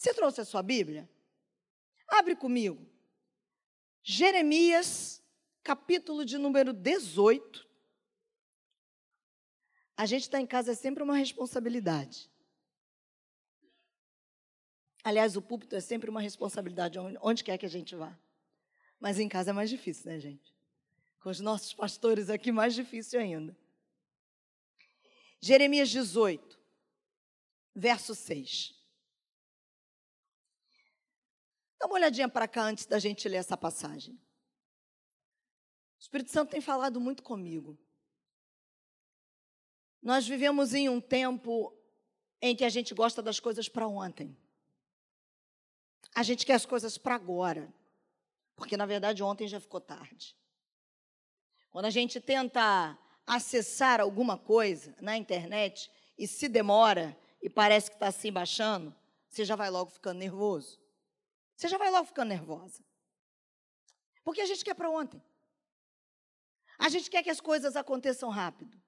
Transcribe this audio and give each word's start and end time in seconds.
Você 0.00 0.14
trouxe 0.14 0.40
a 0.40 0.46
sua 0.46 0.62
Bíblia? 0.62 1.06
Abre 2.08 2.34
comigo. 2.34 2.90
Jeremias, 4.02 5.22
capítulo 5.62 6.24
de 6.24 6.38
número 6.38 6.72
18. 6.72 7.68
A 9.94 10.06
gente 10.06 10.22
está 10.22 10.40
em 10.40 10.46
casa 10.46 10.72
é 10.72 10.74
sempre 10.74 11.02
uma 11.02 11.14
responsabilidade. 11.14 12.30
Aliás, 15.04 15.36
o 15.36 15.42
púlpito 15.42 15.76
é 15.76 15.80
sempre 15.80 16.08
uma 16.08 16.22
responsabilidade, 16.22 16.98
onde 17.20 17.44
quer 17.44 17.58
que 17.58 17.66
a 17.66 17.70
gente 17.70 17.94
vá. 17.94 18.18
Mas 18.98 19.18
em 19.18 19.28
casa 19.28 19.50
é 19.50 19.52
mais 19.52 19.68
difícil, 19.68 20.10
né, 20.10 20.18
gente? 20.18 20.54
Com 21.20 21.28
os 21.28 21.40
nossos 21.40 21.74
pastores 21.74 22.30
aqui, 22.30 22.50
mais 22.50 22.74
difícil 22.74 23.20
ainda. 23.20 23.54
Jeremias 25.42 25.90
18, 25.90 26.58
verso 27.74 28.14
6. 28.14 28.79
Dá 31.80 31.86
uma 31.86 31.94
olhadinha 31.94 32.28
para 32.28 32.46
cá 32.46 32.62
antes 32.62 32.84
da 32.84 32.98
gente 32.98 33.26
ler 33.26 33.38
essa 33.38 33.56
passagem. 33.56 34.14
O 34.14 36.00
Espírito 36.00 36.30
Santo 36.30 36.50
tem 36.50 36.60
falado 36.60 37.00
muito 37.00 37.22
comigo. 37.22 37.78
Nós 40.02 40.26
vivemos 40.28 40.74
em 40.74 40.90
um 40.90 41.00
tempo 41.00 41.74
em 42.40 42.54
que 42.54 42.64
a 42.64 42.68
gente 42.68 42.94
gosta 42.94 43.22
das 43.22 43.40
coisas 43.40 43.66
para 43.66 43.88
ontem. 43.88 44.36
A 46.14 46.22
gente 46.22 46.44
quer 46.44 46.54
as 46.54 46.66
coisas 46.66 46.98
para 46.98 47.14
agora. 47.14 47.72
Porque, 48.56 48.76
na 48.76 48.84
verdade, 48.84 49.22
ontem 49.22 49.48
já 49.48 49.58
ficou 49.58 49.80
tarde. 49.80 50.36
Quando 51.70 51.86
a 51.86 51.90
gente 51.90 52.20
tenta 52.20 52.98
acessar 53.26 54.00
alguma 54.00 54.36
coisa 54.36 54.94
na 55.00 55.16
internet 55.16 55.90
e 56.18 56.26
se 56.26 56.48
demora 56.48 57.16
e 57.40 57.48
parece 57.48 57.90
que 57.90 57.96
está 57.96 58.08
assim 58.08 58.32
baixando, 58.32 58.94
você 59.28 59.44
já 59.44 59.56
vai 59.56 59.70
logo 59.70 59.90
ficando 59.90 60.18
nervoso. 60.18 60.79
Você 61.60 61.68
já 61.68 61.76
vai 61.76 61.90
logo 61.90 62.06
ficando 62.06 62.30
nervosa. 62.30 62.82
Porque 64.24 64.40
a 64.40 64.46
gente 64.46 64.64
quer 64.64 64.72
para 64.72 64.88
ontem. 64.88 65.22
A 66.78 66.88
gente 66.88 67.10
quer 67.10 67.22
que 67.22 67.28
as 67.28 67.38
coisas 67.38 67.76
aconteçam 67.76 68.30
rápido. 68.30 68.82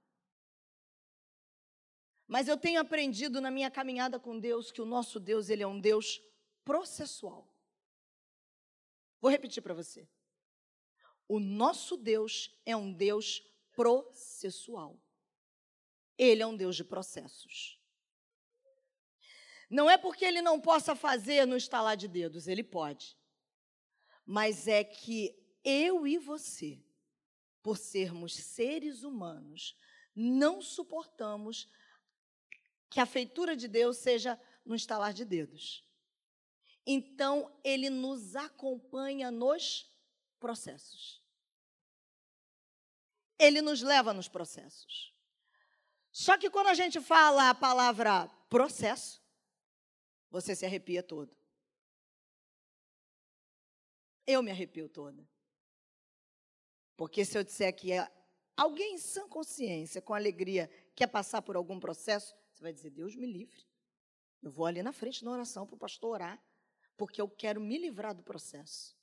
Mas 2.27 2.49
eu 2.49 2.57
tenho 2.57 2.81
aprendido 2.81 3.43
na 3.43 3.51
minha 3.51 3.71
caminhada 3.71 4.19
com 4.19 4.41
Deus 4.41 4.73
que 4.73 4.81
o 4.81 4.87
nosso 4.87 5.21
Deus, 5.21 5.51
ele 5.51 5.63
é 5.63 5.67
um 5.67 5.79
Deus 5.79 6.19
processual. 6.65 7.47
Vou 9.21 9.31
repetir 9.31 9.63
para 9.63 9.75
você. 9.75 10.09
O 11.29 11.39
nosso 11.39 11.95
Deus 11.99 12.59
é 12.65 12.75
um 12.75 12.91
Deus 12.91 13.43
processual. 13.73 14.99
Ele 16.17 16.43
é 16.43 16.47
um 16.47 16.57
Deus 16.57 16.75
de 16.75 16.85
processos. 16.85 17.79
Não 19.73 19.89
é 19.89 19.97
porque 19.97 20.23
ele 20.23 20.43
não 20.43 20.61
possa 20.61 20.95
fazer 20.95 21.47
no 21.47 21.57
estalar 21.57 21.97
de 21.97 22.07
dedos, 22.07 22.47
ele 22.47 22.63
pode. 22.63 23.17
Mas 24.27 24.69
é 24.69 24.85
que 24.85 25.35
eu 25.65 26.07
e 26.07 26.19
você, 26.19 26.79
por 27.63 27.79
sermos 27.79 28.35
seres 28.35 29.03
humanos, 29.03 29.75
não 30.15 30.61
suportamos 30.61 31.71
que 32.91 33.01
a 33.01 33.07
feitura 33.07 33.57
de 33.57 33.67
Deus 33.67 33.97
seja 33.97 34.39
no 34.63 34.75
estalar 34.75 35.15
de 35.15 35.25
dedos. 35.25 35.83
Então, 36.87 37.51
ele 37.65 37.89
nos 37.89 38.37
acompanha 38.37 39.31
nos 39.31 39.91
processos. 40.39 41.23
Ele 43.39 43.63
nos 43.63 43.81
leva 43.81 44.13
nos 44.13 44.29
processos. 44.29 45.15
Só 46.11 46.37
que 46.37 46.51
quando 46.51 46.67
a 46.67 46.75
gente 46.75 47.01
fala 47.01 47.49
a 47.49 47.55
palavra 47.55 48.29
processo, 48.51 49.22
você 50.33 50.57
se 50.57 50.67
arrepia 50.67 51.03
todo. 51.03 51.37
Eu 54.27 54.43
me 54.43 54.51
arrepio 54.51 54.89
toda. 54.89 55.29
Porque 56.97 57.25
se 57.25 57.39
eu 57.39 57.45
disser 57.45 57.73
que 57.77 57.93
é 57.93 58.11
alguém 58.57 58.95
em 58.95 58.99
sã 58.99 59.29
consciência, 59.29 60.01
com 60.01 60.15
alegria, 60.15 60.69
quer 60.97 61.07
passar 61.07 61.43
por 61.43 61.55
algum 61.55 61.79
processo, 61.79 62.35
você 62.51 62.63
vai 62.63 62.73
dizer: 62.73 62.91
Deus 62.91 63.15
me 63.15 63.27
livre. 63.27 63.65
Eu 64.43 64.51
vou 64.51 64.67
ali 64.67 64.83
na 64.83 64.93
frente 64.93 65.25
na 65.25 65.31
oração 65.31 65.67
para 65.67 65.77
o 65.77 65.79
pastor 65.79 66.13
orar 66.13 66.43
porque 66.97 67.21
eu 67.21 67.29
quero 67.29 67.61
me 67.61 67.77
livrar 67.77 68.15
do 68.15 68.23
processo. 68.23 68.97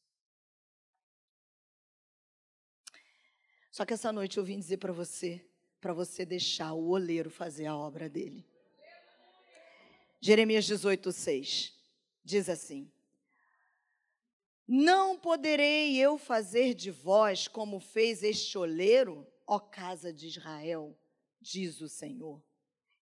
Só 3.70 3.86
que 3.86 3.94
essa 3.94 4.12
noite 4.12 4.38
eu 4.38 4.44
vim 4.44 4.58
dizer 4.58 4.78
para 4.78 4.92
você, 4.92 5.46
para 5.80 5.94
você 5.94 6.26
deixar 6.26 6.74
o 6.74 6.88
oleiro 6.90 7.30
fazer 7.30 7.66
a 7.66 7.78
obra 7.78 8.10
dele. 8.10 8.49
Jeremias 10.22 10.66
18, 10.66 11.14
6 11.14 11.74
diz 12.26 12.50
assim: 12.50 12.92
Não 14.68 15.18
poderei 15.18 15.96
eu 15.96 16.18
fazer 16.18 16.74
de 16.74 16.92
vós 16.92 17.48
como 17.48 17.80
fez 17.80 18.22
este 18.22 18.58
oleiro, 18.58 19.26
ó 19.48 19.60
casa 19.60 20.12
de 20.12 20.28
Israel, 20.28 20.98
diz 21.40 21.80
o 21.80 21.88
Senhor. 21.88 22.44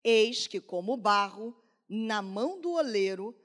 Eis 0.04 0.46
que, 0.46 0.60
como 0.60 0.96
barro 0.96 1.54
na 1.88 2.22
mão 2.22 2.60
do 2.60 2.70
oleiro, 2.70 3.36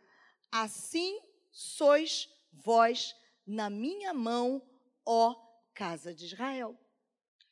assim 0.52 1.20
sois 1.52 2.30
vós 2.54 3.16
na 3.48 3.70
minha 3.70 4.14
mão, 4.14 4.62
ó 5.04 5.36
casa 5.74 6.14
de 6.14 6.26
Israel. 6.26 6.80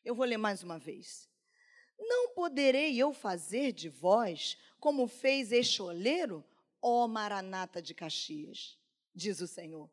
Eu 0.06 0.13
vou 0.13 0.25
ler 0.25 0.38
mais 0.38 0.62
uma 0.62 0.78
vez. 0.78 1.28
Não 1.97 2.34
poderei 2.34 2.97
eu 2.97 3.13
fazer 3.13 3.72
de 3.72 3.90
vós 3.90 4.57
como 4.83 5.07
fez 5.07 5.53
este 5.53 5.81
oleiro, 5.81 6.44
ó 6.81 7.07
Maranata 7.07 7.81
de 7.81 7.94
Caxias, 7.94 8.77
diz 9.16 9.39
o 9.39 9.47
Senhor. 9.47 9.89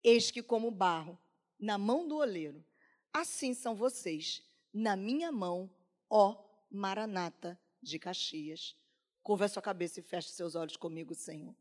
Eis 0.00 0.30
que, 0.30 0.44
como 0.44 0.70
barro 0.70 1.18
na 1.58 1.76
mão 1.76 2.06
do 2.06 2.18
oleiro, 2.18 2.64
assim 3.12 3.52
são 3.52 3.74
vocês 3.74 4.44
na 4.72 4.94
minha 4.94 5.32
mão, 5.32 5.68
ó 6.08 6.40
Maranata 6.70 7.60
de 7.82 7.98
Caxias. 7.98 8.76
Curva 9.24 9.46
a 9.46 9.48
sua 9.48 9.60
cabeça 9.60 9.98
e 9.98 10.04
feche 10.04 10.28
seus 10.28 10.54
olhos 10.54 10.76
comigo, 10.76 11.12
Senhor. 11.12 11.52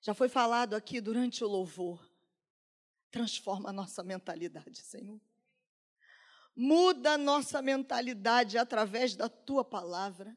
Já 0.00 0.14
foi 0.14 0.28
falado 0.28 0.74
aqui 0.74 1.00
durante 1.00 1.42
o 1.42 1.48
louvor. 1.48 2.08
Transforma 3.10 3.70
a 3.70 3.72
nossa 3.72 4.00
mentalidade, 4.04 4.78
Senhor. 4.78 5.20
Muda 6.56 7.12
a 7.12 7.18
nossa 7.18 7.60
mentalidade 7.60 8.56
através 8.56 9.14
da 9.14 9.28
tua 9.28 9.62
palavra, 9.62 10.34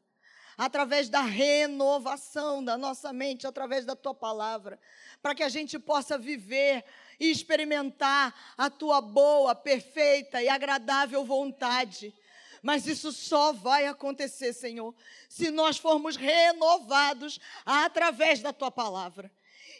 através 0.57 1.07
da 1.07 1.22
renovação 1.22 2.62
da 2.62 2.78
nossa 2.78 3.13
mente, 3.13 3.47
através 3.47 3.85
da 3.85 3.96
tua 3.96 4.13
palavra, 4.13 4.78
para 5.22 5.34
que 5.34 5.44
a 5.44 5.47
gente 5.47 5.80
possa 5.80 6.18
viver 6.18 6.84
e 7.18 7.31
experimentar 7.31 8.35
a 8.57 8.69
tua 8.69 9.00
boa, 9.00 9.56
perfeita 9.56 10.44
e 10.44 10.50
agradável 10.50 11.24
vontade. 11.24 12.13
Mas 12.62 12.86
isso 12.86 13.13
só 13.13 13.53
vai 13.53 13.86
acontecer, 13.88 14.51
Senhor, 14.51 14.94
se 15.30 15.50
nós 15.50 15.78
formos 15.78 16.18
renovados 16.18 17.40
através 17.66 18.41
da 18.41 18.51
tua 18.51 18.69
palavra. 18.69 19.31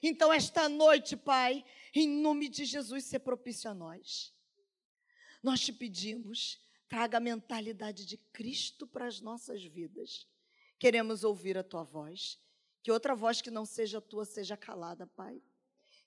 Então, 0.02 0.32
esta 0.32 0.70
noite, 0.70 1.18
Pai, 1.18 1.66
em 1.94 2.08
nome 2.08 2.48
de 2.48 2.64
Jesus, 2.64 3.04
ser 3.04 3.20
propício 3.20 3.70
a 3.70 3.74
nós. 3.74 4.34
Nós 5.42 5.62
te 5.62 5.72
pedimos, 5.72 6.60
traga 6.88 7.18
a 7.18 7.22
mentalidade 7.22 8.06
de 8.06 8.18
Cristo 8.18 8.86
para 8.86 9.08
as 9.08 9.22
nossas 9.22 9.64
vidas. 9.64 10.28
Queremos 10.78 11.24
ouvir 11.24 11.58
a 11.58 11.64
tua 11.64 11.84
voz. 11.84 12.40
Que 12.82 12.92
outra 12.92 13.16
voz 13.16 13.42
que 13.42 13.52
não 13.52 13.66
seja 13.66 13.98
a 14.00 14.02
tua 14.02 14.26
seja 14.26 14.58
calada, 14.58 15.06
Pai. 15.08 15.42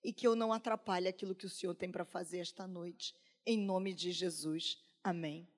E 0.02 0.12
que 0.12 0.26
eu 0.26 0.34
não 0.34 0.52
atrapalhe 0.52 1.08
aquilo 1.08 1.34
que 1.34 1.46
o 1.46 1.50
Senhor 1.50 1.74
tem 1.74 1.90
para 1.90 2.04
fazer 2.04 2.38
esta 2.38 2.66
noite. 2.66 3.14
Em 3.46 3.58
nome 3.58 3.94
de 3.94 4.10
Jesus. 4.12 4.82
Amém. 5.02 5.48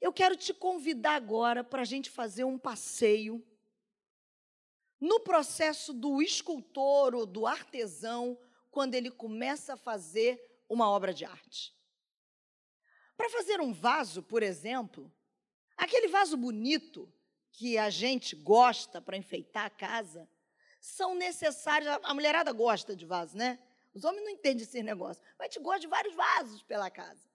Eu 0.00 0.12
quero 0.12 0.36
te 0.36 0.52
convidar 0.52 1.14
agora 1.14 1.62
para 1.62 1.82
a 1.82 1.84
gente 1.84 2.10
fazer 2.10 2.44
um 2.44 2.58
passeio 2.58 3.44
no 5.00 5.18
processo 5.18 5.92
do 5.92 6.22
escultor 6.22 7.14
ou 7.14 7.26
do 7.26 7.44
artesão, 7.44 8.38
quando 8.70 8.94
ele 8.94 9.10
começa 9.10 9.74
a 9.74 9.76
fazer 9.76 10.62
uma 10.68 10.88
obra 10.88 11.12
de 11.12 11.24
arte. 11.24 11.74
Para 13.16 13.30
fazer 13.30 13.60
um 13.60 13.72
vaso, 13.72 14.22
por 14.22 14.42
exemplo, 14.42 15.12
aquele 15.76 16.08
vaso 16.08 16.36
bonito 16.36 17.12
que 17.52 17.76
a 17.76 17.90
gente 17.90 18.34
gosta 18.34 19.00
para 19.00 19.16
enfeitar 19.16 19.66
a 19.66 19.70
casa, 19.70 20.28
são 20.80 21.14
necessários. 21.14 21.88
A 22.02 22.14
mulherada 22.14 22.52
gosta 22.52 22.96
de 22.96 23.06
vaso, 23.06 23.36
né? 23.36 23.58
Os 23.94 24.04
homens 24.04 24.24
não 24.24 24.30
entendem 24.30 24.64
esse 24.64 24.82
negócio. 24.82 25.22
Mas 25.38 25.48
a 25.48 25.52
gente 25.52 25.62
gosta 25.62 25.80
de 25.80 25.86
vários 25.86 26.14
vasos 26.14 26.62
pela 26.62 26.90
casa. 26.90 27.30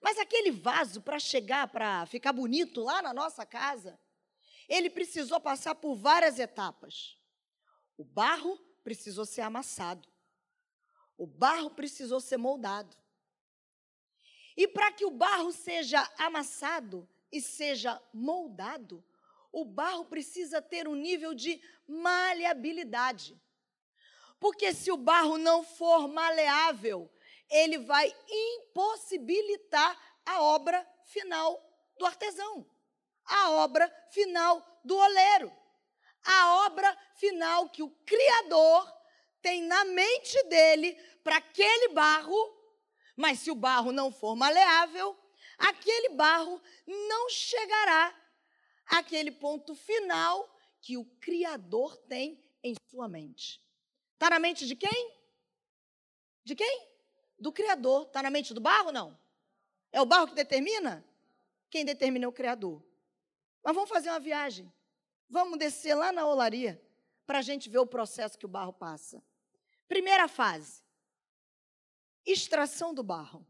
Mas 0.00 0.18
aquele 0.18 0.50
vaso, 0.50 1.00
para 1.00 1.18
chegar, 1.18 1.66
para 1.68 2.04
ficar 2.06 2.32
bonito 2.32 2.82
lá 2.82 3.00
na 3.00 3.14
nossa 3.14 3.46
casa, 3.46 3.98
ele 4.68 4.90
precisou 4.90 5.40
passar 5.40 5.74
por 5.74 5.94
várias 5.94 6.38
etapas. 6.38 7.18
O 7.96 8.04
barro 8.04 8.58
precisou 8.82 9.24
ser 9.24 9.40
amassado. 9.40 10.06
O 11.16 11.26
barro 11.26 11.70
precisou 11.70 12.20
ser 12.20 12.36
moldado. 12.36 12.94
E 14.56 14.68
para 14.68 14.92
que 14.92 15.04
o 15.04 15.10
barro 15.10 15.52
seja 15.52 16.08
amassado 16.18 17.08
e 17.30 17.40
seja 17.40 18.00
moldado, 18.12 19.04
o 19.50 19.64
barro 19.64 20.04
precisa 20.04 20.60
ter 20.62 20.88
um 20.88 20.94
nível 20.94 21.34
de 21.34 21.60
maleabilidade. 21.86 23.40
Porque 24.38 24.74
se 24.74 24.90
o 24.90 24.96
barro 24.96 25.38
não 25.38 25.64
for 25.64 26.08
maleável, 26.08 27.10
ele 27.50 27.78
vai 27.78 28.14
impossibilitar 28.28 29.98
a 30.26 30.42
obra 30.42 30.86
final 31.04 31.60
do 31.96 32.06
artesão, 32.06 32.66
a 33.24 33.50
obra 33.50 33.92
final 34.10 34.80
do 34.84 34.96
oleiro, 34.96 35.52
a 36.24 36.66
obra 36.66 36.98
final 37.14 37.68
que 37.68 37.82
o 37.82 37.90
Criador 38.04 38.92
tem 39.40 39.62
na 39.62 39.84
mente 39.84 40.42
dele 40.44 40.94
para 41.22 41.36
aquele 41.36 41.88
barro, 41.88 42.53
mas 43.16 43.40
se 43.40 43.50
o 43.50 43.54
barro 43.54 43.92
não 43.92 44.10
for 44.10 44.34
maleável, 44.36 45.16
aquele 45.58 46.10
barro 46.10 46.60
não 46.86 47.28
chegará 47.28 48.14
àquele 48.86 49.30
ponto 49.30 49.74
final 49.74 50.52
que 50.80 50.96
o 50.96 51.04
Criador 51.20 51.96
tem 52.08 52.42
em 52.62 52.74
sua 52.90 53.08
mente. 53.08 53.62
Está 54.14 54.30
na 54.30 54.38
mente 54.38 54.66
de 54.66 54.76
quem? 54.76 55.14
De 56.44 56.54
quem? 56.54 56.88
Do 57.38 57.52
Criador. 57.52 58.06
Está 58.06 58.22
na 58.22 58.30
mente 58.30 58.52
do 58.52 58.60
barro? 58.60 58.92
Não. 58.92 59.18
É 59.90 60.00
o 60.00 60.06
barro 60.06 60.28
que 60.28 60.34
determina? 60.34 61.04
Quem 61.70 61.84
determina 61.84 62.26
é 62.26 62.28
o 62.28 62.32
Criador. 62.32 62.84
Mas 63.62 63.74
vamos 63.74 63.88
fazer 63.88 64.10
uma 64.10 64.20
viagem. 64.20 64.72
Vamos 65.28 65.58
descer 65.58 65.94
lá 65.94 66.12
na 66.12 66.26
olaria 66.26 66.80
para 67.26 67.38
a 67.38 67.42
gente 67.42 67.70
ver 67.70 67.78
o 67.78 67.86
processo 67.86 68.38
que 68.38 68.44
o 68.44 68.48
barro 68.48 68.72
passa. 68.72 69.24
Primeira 69.88 70.28
fase: 70.28 70.83
extração 72.26 72.94
do 72.94 73.02
barro. 73.02 73.46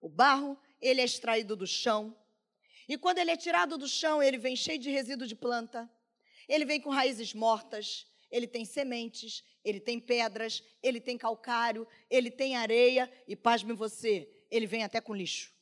O 0.00 0.08
barro, 0.08 0.58
ele 0.80 1.00
é 1.00 1.04
extraído 1.04 1.54
do 1.56 1.66
chão. 1.66 2.16
E 2.88 2.98
quando 2.98 3.18
ele 3.18 3.30
é 3.30 3.36
tirado 3.36 3.78
do 3.78 3.88
chão, 3.88 4.22
ele 4.22 4.38
vem 4.38 4.56
cheio 4.56 4.78
de 4.78 4.90
resíduo 4.90 5.26
de 5.26 5.36
planta. 5.36 5.90
Ele 6.48 6.64
vem 6.64 6.80
com 6.80 6.90
raízes 6.90 7.32
mortas, 7.32 8.06
ele 8.30 8.46
tem 8.46 8.64
sementes, 8.64 9.44
ele 9.64 9.78
tem 9.78 10.00
pedras, 10.00 10.62
ele 10.82 11.00
tem 11.00 11.16
calcário, 11.16 11.86
ele 12.10 12.30
tem 12.30 12.56
areia 12.56 13.10
e, 13.28 13.36
pasme 13.36 13.72
você, 13.72 14.28
ele 14.50 14.66
vem 14.66 14.82
até 14.82 15.00
com 15.00 15.14
lixo. 15.14 15.54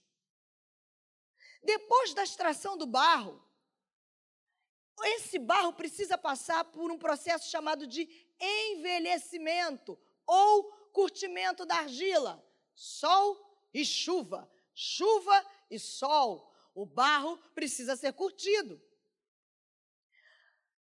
Depois 1.62 2.14
da 2.14 2.24
extração 2.24 2.78
do 2.78 2.86
barro, 2.86 3.44
esse 5.02 5.38
barro 5.38 5.72
precisa 5.72 6.16
passar 6.16 6.64
por 6.64 6.90
um 6.90 6.98
processo 6.98 7.50
chamado 7.50 7.86
de 7.86 8.08
envelhecimento 8.40 9.98
ou 10.26 10.72
curtimento 10.92 11.64
da 11.64 11.76
argila. 11.76 12.44
Sol 12.74 13.68
e 13.72 13.84
chuva, 13.84 14.50
chuva 14.74 15.46
e 15.70 15.78
sol. 15.78 16.50
O 16.74 16.86
barro 16.86 17.36
precisa 17.54 17.96
ser 17.96 18.12
curtido. 18.12 18.80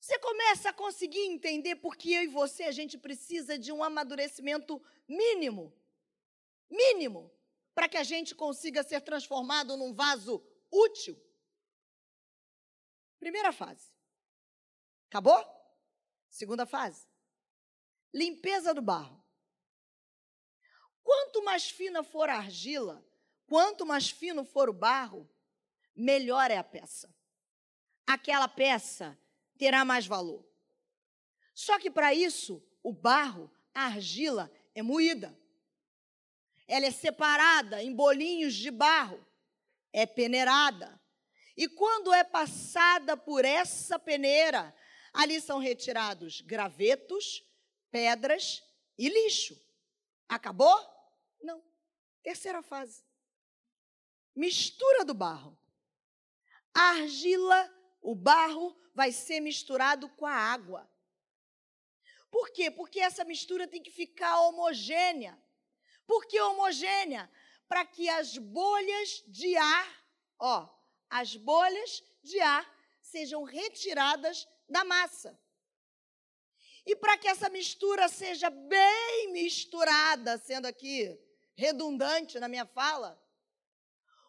Você 0.01 0.19
começa 0.19 0.71
a 0.71 0.73
conseguir 0.73 1.27
entender 1.27 1.77
porque 1.77 2.11
eu 2.11 2.23
e 2.23 2.29
você 2.29 2.63
a 2.65 2.71
gente 2.71 2.97
precisa 2.97 3.59
de 3.59 3.73
um 3.73 3.83
amadurecimento 3.83 4.81
mínimo. 5.09 5.77
Mínimo. 6.71 7.33
Para 7.75 7.89
que 7.89 7.97
a 7.97 8.05
gente 8.05 8.35
consiga 8.35 8.85
ser 8.85 9.01
transformado 9.01 9.77
num 9.77 9.93
vaso 9.93 10.41
útil. 10.71 11.21
Primeira 13.19 13.53
fase. 13.53 13.91
Acabou? 15.09 15.45
Segunda 16.29 16.65
fase. 16.67 17.09
Limpeza 18.15 18.73
do 18.73 18.83
barro. 18.83 19.26
Quanto 21.07 21.45
mais 21.45 21.71
fina 21.71 22.03
for 22.03 22.29
a 22.29 22.39
argila, 22.39 23.01
quanto 23.47 23.87
mais 23.87 24.11
fino 24.11 24.45
for 24.45 24.69
o 24.69 24.73
barro, 24.73 25.31
melhor 25.95 26.51
é 26.51 26.57
a 26.57 26.65
peça. 26.65 27.15
Aquela 28.05 28.49
peça 28.49 29.17
terá 29.57 29.85
mais 29.85 30.05
valor. 30.05 30.45
Só 31.55 31.79
que 31.79 31.93
para 31.93 32.13
isso, 32.13 32.61
o 32.83 32.93
barro, 32.93 33.49
a 33.73 33.85
argila, 33.85 34.51
é 34.75 34.83
moída. 34.83 35.39
Ela 36.67 36.87
é 36.87 36.91
separada 36.91 37.81
em 37.81 37.95
bolinhos 37.95 38.53
de 38.53 38.73
barro, 38.73 39.25
é 39.93 40.07
peneirada. 40.07 41.01
E 41.57 41.69
quando 41.69 42.13
é 42.13 42.25
passada 42.25 43.17
por 43.17 43.45
essa 43.45 43.97
peneira, 43.97 44.75
ali 45.13 45.41
são 45.41 45.61
retirados 45.61 46.41
gravetos, 46.41 47.45
pedras 47.93 48.65
e 48.99 49.09
lixo. 49.09 49.57
Acabou? 50.29 50.96
Não. 51.47 51.63
Terceira 52.23 52.61
fase. 52.61 53.05
Mistura 54.35 55.05
do 55.05 55.15
barro. 55.15 55.57
A 56.75 56.89
argila, 56.91 57.61
o 58.03 58.15
barro, 58.15 58.77
vai 58.93 59.13
ser 59.13 59.39
misturado 59.41 60.09
com 60.11 60.27
a 60.27 60.35
água. 60.35 60.91
Por 62.31 62.51
quê? 62.51 62.71
Porque 62.71 62.99
essa 63.01 63.25
mistura 63.25 63.69
tem 63.69 63.83
que 63.83 63.91
ficar 63.91 64.41
homogênea. 64.41 65.41
Por 66.07 66.27
que 66.27 66.41
homogênea? 66.41 67.31
Para 67.69 67.85
que 67.87 68.09
as 68.09 68.37
bolhas 68.37 69.23
de 69.29 69.57
ar, 69.57 70.05
ó, 70.39 70.69
as 71.09 71.37
bolhas 71.37 72.03
de 72.23 72.41
ar 72.41 72.67
sejam 73.01 73.45
retiradas 73.45 74.47
da 74.69 74.85
massa. 74.85 75.41
E 76.85 76.95
para 76.97 77.17
que 77.17 77.29
essa 77.29 77.49
mistura 77.49 78.09
seja 78.09 78.51
bem 78.51 79.33
misturada, 79.33 80.39
sendo 80.39 80.67
aqui 80.67 81.19
redundante 81.57 82.39
na 82.39 82.49
minha 82.49 82.67
fala, 82.67 83.21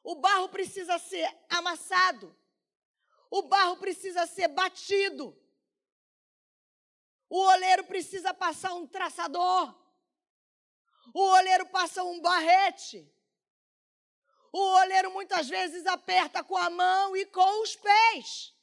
o 0.03 0.15
barro 0.15 0.47
precisa 0.50 0.97
ser 0.97 1.29
amassado. 1.50 2.35
O 3.29 3.41
barro 3.44 3.75
precisa 3.77 4.25
ser 4.25 4.47
batido. 4.47 5.38
O 7.29 7.38
oleiro 7.38 7.83
precisa 7.83 8.33
passar 8.33 8.74
um 8.74 8.88
traçador. 8.88 9.75
O 11.13 11.19
oleiro 11.19 11.65
passa 11.68 12.03
um 12.03 12.21
barrete. 12.21 13.06
O 14.53 14.59
oleiro 14.59 15.12
muitas 15.12 15.50
vezes 15.50 15.85
aperta 15.85 16.41
com 16.41 16.56
a 16.56 16.69
mão 16.69 17.18
e 17.18 17.25
com 17.25 17.62
os 17.62 17.75
pés. 17.75 18.56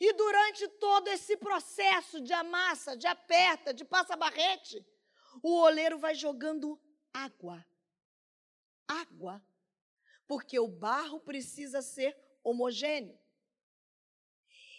E 0.00 0.12
durante 0.14 0.66
todo 0.66 1.06
esse 1.06 1.36
processo 1.36 2.20
de 2.20 2.32
amassa, 2.32 2.96
de 2.96 3.06
aperta, 3.06 3.72
de 3.72 3.84
passa-barrete, 3.84 4.84
o 5.42 5.60
oleiro 5.60 5.98
vai 5.98 6.14
jogando 6.14 6.80
água. 7.12 7.64
Água. 8.86 9.44
Porque 10.26 10.58
o 10.58 10.68
barro 10.68 11.20
precisa 11.20 11.82
ser 11.82 12.16
homogêneo. 12.42 13.18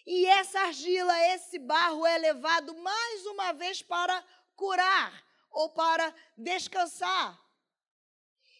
E 0.06 0.25
essa 0.25 0.60
argila, 0.62 1.18
esse 1.33 1.60
barro 1.60 2.06
é 2.06 2.18
levado 2.18 2.75
mais 2.75 3.26
uma 3.26 3.54
vez 3.54 3.81
para 3.81 4.21
curar 4.56 5.26
ou 5.49 5.69
para 5.69 6.14
descansar. 6.37 7.40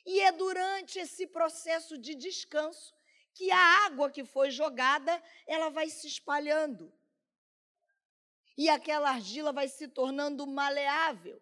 E 0.06 0.20
é 0.22 0.32
durante 0.32 1.00
esse 1.00 1.28
processo 1.28 1.98
de 1.98 2.16
descanso 2.16 2.94
que 3.34 3.52
a 3.52 3.86
água 3.86 4.12
que 4.12 4.24
foi 4.24 4.52
jogada, 4.52 5.22
ela 5.48 5.70
vai 5.70 5.90
se 5.90 6.08
espalhando. 6.08 6.94
E 8.56 8.70
aquela 8.70 9.10
argila 9.10 9.52
vai 9.52 9.68
se 9.68 9.88
tornando 9.88 10.46
maleável. 10.46 11.42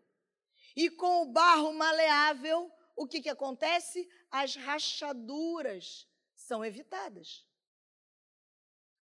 E 0.75 0.89
com 0.89 1.23
o 1.23 1.31
barro 1.31 1.73
maleável, 1.73 2.71
o 2.95 3.07
que, 3.07 3.21
que 3.21 3.29
acontece? 3.29 4.07
As 4.29 4.55
rachaduras 4.55 6.07
são 6.35 6.63
evitadas. 6.63 7.45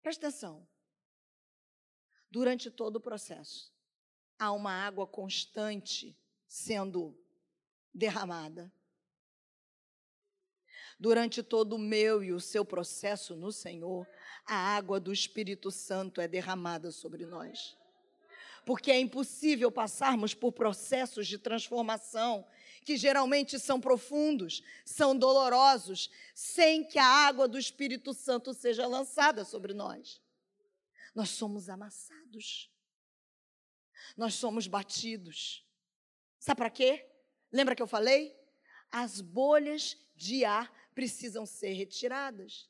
Presta 0.02 0.28
atenção. 0.28 0.66
Durante 2.30 2.70
todo 2.70 2.96
o 2.96 3.00
processo, 3.00 3.72
há 4.38 4.52
uma 4.52 4.72
água 4.72 5.06
constante 5.06 6.18
sendo 6.48 7.16
derramada. 7.92 8.72
Durante 10.98 11.42
todo 11.42 11.74
o 11.74 11.78
meu 11.78 12.22
e 12.22 12.32
o 12.32 12.40
seu 12.40 12.64
processo 12.64 13.36
no 13.36 13.52
Senhor, 13.52 14.06
a 14.46 14.54
água 14.54 15.00
do 15.00 15.12
Espírito 15.12 15.70
Santo 15.70 16.20
é 16.20 16.28
derramada 16.28 16.90
sobre 16.90 17.24
nós. 17.26 17.76
Porque 18.64 18.90
é 18.90 18.98
impossível 18.98 19.70
passarmos 19.70 20.34
por 20.34 20.52
processos 20.52 21.26
de 21.26 21.38
transformação 21.38 22.46
que 22.84 22.96
geralmente 22.96 23.58
são 23.58 23.80
profundos, 23.80 24.62
são 24.84 25.16
dolorosos, 25.16 26.10
sem 26.34 26.84
que 26.84 26.98
a 26.98 27.06
água 27.06 27.48
do 27.48 27.58
Espírito 27.58 28.12
Santo 28.12 28.52
seja 28.52 28.86
lançada 28.86 29.44
sobre 29.44 29.72
nós. 29.72 30.20
Nós 31.14 31.30
somos 31.30 31.68
amassados. 31.68 32.70
Nós 34.16 34.34
somos 34.34 34.66
batidos. 34.66 35.66
Sabe 36.38 36.58
para 36.58 36.70
quê? 36.70 37.08
Lembra 37.50 37.74
que 37.74 37.82
eu 37.82 37.86
falei? 37.86 38.36
As 38.90 39.20
bolhas 39.20 39.96
de 40.14 40.44
ar 40.44 40.70
precisam 40.94 41.46
ser 41.46 41.72
retiradas. 41.72 42.68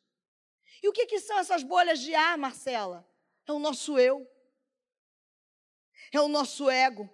E 0.83 0.89
o 0.89 0.93
que, 0.93 1.07
que 1.07 1.21
são 1.21 1.39
essas 1.39 1.63
bolhas 1.63 2.01
de 2.01 2.15
ar, 2.15 2.39
Marcela? 2.39 3.09
É 3.47 3.53
o 3.53 3.59
nosso 3.59 3.99
eu. 3.99 4.31
É 6.13 6.21
o 6.21 6.29
nosso 6.29 6.71
ego. 6.71 7.11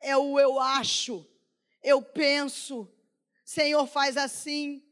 É 0.00 0.16
o 0.16 0.38
eu 0.38 0.58
acho 0.60 1.26
eu 1.84 2.00
penso, 2.00 2.90
Senhor, 3.44 3.86
faz 3.86 4.16
assim. 4.16 4.82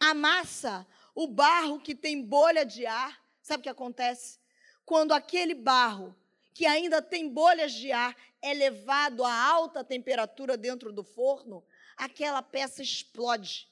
A 0.00 0.14
massa 0.14 0.88
o 1.14 1.26
barro 1.28 1.78
que 1.78 1.94
tem 1.94 2.24
bolha 2.24 2.64
de 2.64 2.86
ar, 2.86 3.22
sabe 3.42 3.60
o 3.60 3.62
que 3.62 3.68
acontece? 3.68 4.40
Quando 4.82 5.12
aquele 5.12 5.54
barro 5.54 6.16
que 6.54 6.64
ainda 6.64 7.02
tem 7.02 7.28
bolhas 7.28 7.72
de 7.72 7.92
ar 7.92 8.16
é 8.40 8.54
levado 8.54 9.22
a 9.22 9.44
alta 9.44 9.84
temperatura 9.84 10.56
dentro 10.56 10.90
do 10.90 11.04
forno, 11.04 11.62
aquela 11.94 12.42
peça 12.42 12.82
explode. 12.82 13.70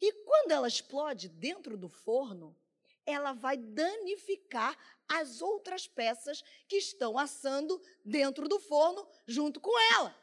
E 0.00 0.10
quando 0.24 0.52
ela 0.52 0.66
explode 0.66 1.28
dentro 1.28 1.76
do 1.76 1.90
forno, 1.90 2.56
ela 3.06 3.32
vai 3.32 3.56
danificar 3.56 4.76
as 5.08 5.42
outras 5.42 5.86
peças 5.86 6.42
que 6.68 6.76
estão 6.76 7.18
assando 7.18 7.80
dentro 8.04 8.48
do 8.48 8.60
forno 8.60 9.06
junto 9.26 9.60
com 9.60 9.76
ela. 9.94 10.16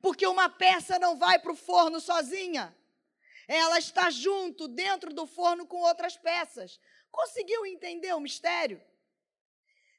Porque 0.00 0.26
uma 0.26 0.48
peça 0.48 0.98
não 0.98 1.18
vai 1.18 1.38
para 1.38 1.52
o 1.52 1.56
forno 1.56 2.00
sozinha. 2.00 2.74
Ela 3.46 3.78
está 3.78 4.10
junto, 4.10 4.68
dentro 4.68 5.12
do 5.12 5.26
forno, 5.26 5.66
com 5.66 5.78
outras 5.78 6.16
peças. 6.16 6.80
Conseguiu 7.10 7.66
entender 7.66 8.14
o 8.14 8.20
mistério? 8.20 8.80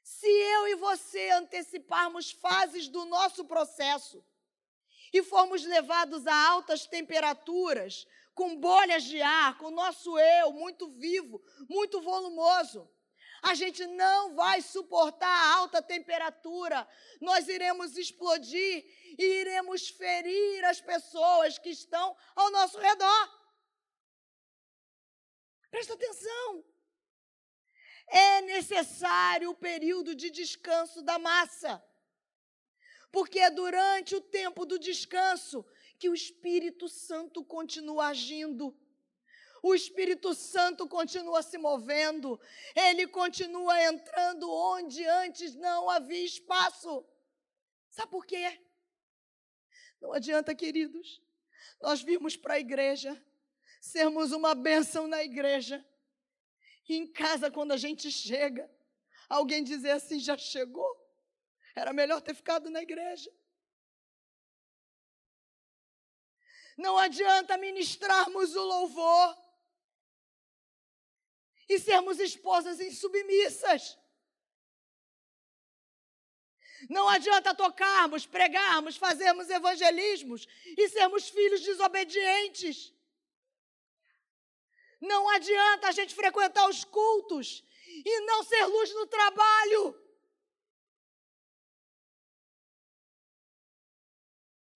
Se 0.02 0.26
eu 0.26 0.68
e 0.68 0.74
você 0.74 1.30
anteciparmos 1.30 2.32
fases 2.32 2.88
do 2.88 3.04
nosso 3.04 3.44
processo 3.44 4.24
e 5.12 5.22
formos 5.22 5.64
levados 5.64 6.26
a 6.26 6.48
altas 6.48 6.86
temperaturas, 6.86 8.06
com 8.34 8.56
bolhas 8.56 9.04
de 9.04 9.20
ar, 9.20 9.58
com 9.58 9.66
o 9.66 9.70
nosso 9.70 10.18
eu 10.18 10.52
muito 10.52 10.88
vivo, 10.88 11.42
muito 11.68 12.00
volumoso, 12.00 12.88
a 13.42 13.54
gente 13.54 13.84
não 13.86 14.36
vai 14.36 14.62
suportar 14.62 15.26
a 15.28 15.54
alta 15.56 15.82
temperatura, 15.82 16.88
nós 17.20 17.48
iremos 17.48 17.96
explodir 17.96 18.84
e 19.18 19.24
iremos 19.40 19.88
ferir 19.88 20.64
as 20.64 20.80
pessoas 20.80 21.58
que 21.58 21.70
estão 21.70 22.16
ao 22.36 22.50
nosso 22.52 22.78
redor. 22.78 23.42
Presta 25.70 25.94
atenção. 25.94 26.64
É 28.06 28.42
necessário 28.42 29.50
o 29.50 29.54
período 29.56 30.14
de 30.14 30.30
descanso 30.30 31.02
da 31.02 31.18
massa. 31.18 31.82
Porque 33.10 33.40
é 33.40 33.50
durante 33.50 34.14
o 34.14 34.20
tempo 34.20 34.64
do 34.64 34.78
descanso 34.78 35.64
que 36.02 36.08
o 36.08 36.14
Espírito 36.14 36.88
Santo 36.88 37.44
continua 37.44 38.06
agindo. 38.08 38.76
O 39.62 39.72
Espírito 39.72 40.34
Santo 40.34 40.88
continua 40.88 41.44
se 41.44 41.56
movendo, 41.56 42.40
ele 42.74 43.06
continua 43.06 43.80
entrando 43.84 44.50
onde 44.50 45.04
antes 45.06 45.54
não 45.54 45.88
havia 45.88 46.24
espaço. 46.24 47.06
Sabe 47.88 48.10
por 48.10 48.26
quê? 48.26 48.60
Não 50.00 50.12
adianta, 50.12 50.52
queridos, 50.56 51.22
nós 51.80 52.02
vimos 52.02 52.36
para 52.36 52.54
a 52.54 52.58
igreja, 52.58 53.24
sermos 53.80 54.32
uma 54.32 54.56
bênção 54.56 55.06
na 55.06 55.22
igreja, 55.22 55.86
e 56.88 56.96
em 56.96 57.06
casa, 57.06 57.48
quando 57.48 57.70
a 57.70 57.76
gente 57.76 58.10
chega, 58.10 58.68
alguém 59.28 59.62
dizer 59.62 59.92
assim: 59.92 60.18
já 60.18 60.36
chegou? 60.36 60.90
Era 61.76 61.92
melhor 61.92 62.20
ter 62.20 62.34
ficado 62.34 62.68
na 62.70 62.82
igreja. 62.82 63.32
Não 66.76 66.98
adianta 66.98 67.56
ministrarmos 67.56 68.54
o 68.54 68.62
louvor 68.62 69.36
e 71.68 71.78
sermos 71.78 72.18
esposas 72.18 72.80
insubmissas. 72.80 73.98
Não 76.88 77.08
adianta 77.08 77.54
tocarmos, 77.54 78.26
pregarmos, 78.26 78.96
fazermos 78.96 79.48
evangelismos 79.48 80.46
e 80.76 80.88
sermos 80.88 81.28
filhos 81.28 81.60
desobedientes. 81.62 82.92
Não 85.00 85.28
adianta 85.28 85.88
a 85.88 85.92
gente 85.92 86.14
frequentar 86.14 86.68
os 86.68 86.84
cultos 86.84 87.64
e 87.86 88.20
não 88.20 88.42
ser 88.42 88.64
luz 88.66 88.92
no 88.94 89.06
trabalho. 89.06 90.02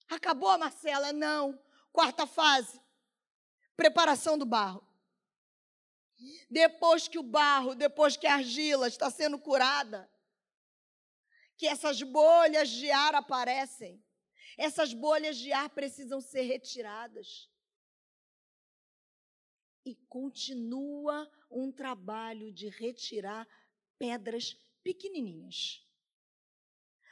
Acabou, 0.09 0.57
Marcela? 0.59 1.13
Não. 1.13 1.66
Quarta 1.97 2.27
fase: 2.27 2.79
preparação 3.75 4.37
do 4.37 4.45
barro. 4.45 4.87
Depois 6.51 7.09
que 7.09 7.19
o 7.19 7.23
barro, 7.23 7.75
depois 7.75 8.19
que 8.19 8.27
a 8.27 8.35
argila 8.35 8.87
está 8.87 9.11
sendo 9.11 9.39
curada, 9.39 10.07
que 11.57 11.67
essas 11.67 12.03
bolhas 12.03 12.69
de 12.69 12.91
ar 12.91 13.15
aparecem, 13.15 14.05
essas 14.59 14.93
bolhas 14.93 15.39
de 15.39 15.55
ar 15.55 15.71
precisam 15.71 16.21
ser 16.21 16.43
retiradas. 16.43 17.51
E 19.83 19.97
continua 20.11 21.27
um 21.51 21.73
trabalho 21.73 22.53
de 22.53 22.69
retirar 22.69 23.49
pedras 23.99 24.53
pequenininhas. 24.83 25.83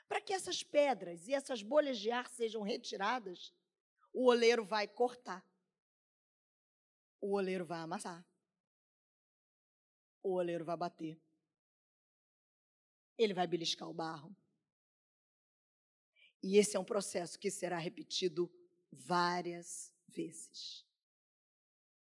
Para 0.06 0.20
que 0.20 0.34
essas 0.34 0.62
pedras 0.62 1.26
e 1.26 1.32
essas 1.32 1.62
bolhas 1.62 1.98
de 1.98 2.10
ar 2.10 2.28
sejam 2.28 2.60
retiradas, 2.60 3.50
o 4.14 4.30
oleiro 4.30 4.64
vai 4.64 4.88
cortar. 4.88 5.44
O 7.20 7.34
oleiro 7.34 7.66
vai 7.66 7.80
amassar 7.80 8.24
o 10.24 10.32
oleiro 10.32 10.64
vai 10.64 10.76
bater. 10.76 11.20
Ele 13.16 13.34
vai 13.34 13.46
beliscar 13.46 13.88
o 13.88 13.94
barro. 13.94 14.34
E 16.42 16.56
esse 16.56 16.76
é 16.76 16.80
um 16.80 16.84
processo 16.84 17.38
que 17.38 17.50
será 17.50 17.78
repetido 17.78 18.50
várias 18.90 19.92
vezes. 20.08 20.84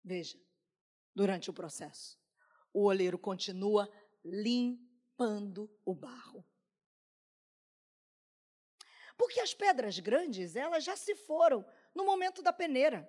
Veja, 0.04 0.38
durante 1.14 1.50
o 1.50 1.54
processo, 1.54 2.18
o 2.72 2.84
oleiro 2.84 3.18
continua 3.18 3.90
limpando 4.22 5.70
o 5.84 5.94
barro. 5.94 6.46
Porque 9.16 9.40
as 9.40 9.52
pedras 9.52 9.98
grandes, 9.98 10.56
elas 10.56 10.84
já 10.84 10.96
se 10.96 11.14
foram 11.14 11.66
no 11.94 12.04
momento 12.04 12.42
da 12.42 12.52
peneira. 12.52 13.08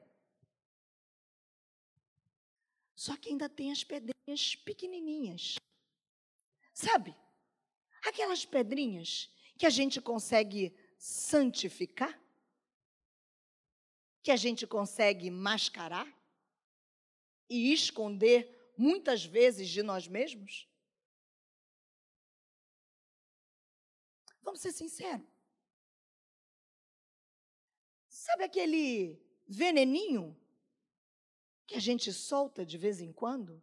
Só 2.96 3.18
que 3.18 3.30
ainda 3.30 3.50
tem 3.50 3.72
as 3.72 3.84
pedrinhas 3.84 4.56
pequenininhas. 4.56 5.56
Sabe? 6.74 7.16
Aquelas 8.06 8.46
pedrinhas 8.46 9.34
que 9.58 9.66
a 9.66 9.70
gente 9.70 10.00
consegue 10.02 10.76
santificar? 10.98 12.20
Que 14.24 14.32
a 14.32 14.36
gente 14.36 14.68
consegue 14.68 15.32
mascarar? 15.32 16.08
E 17.50 17.74
esconder 17.74 18.74
muitas 18.78 19.26
vezes 19.26 19.68
de 19.70 19.84
nós 19.84 20.08
mesmos? 20.08 20.68
Vamos 24.42 24.62
ser 24.62 24.72
sinceros. 24.72 25.31
Sabe 28.22 28.44
aquele 28.44 29.20
veneninho 29.48 30.40
que 31.66 31.74
a 31.74 31.80
gente 31.80 32.14
solta 32.14 32.64
de 32.64 32.78
vez 32.78 33.02
em 33.02 33.12
quando? 33.12 33.60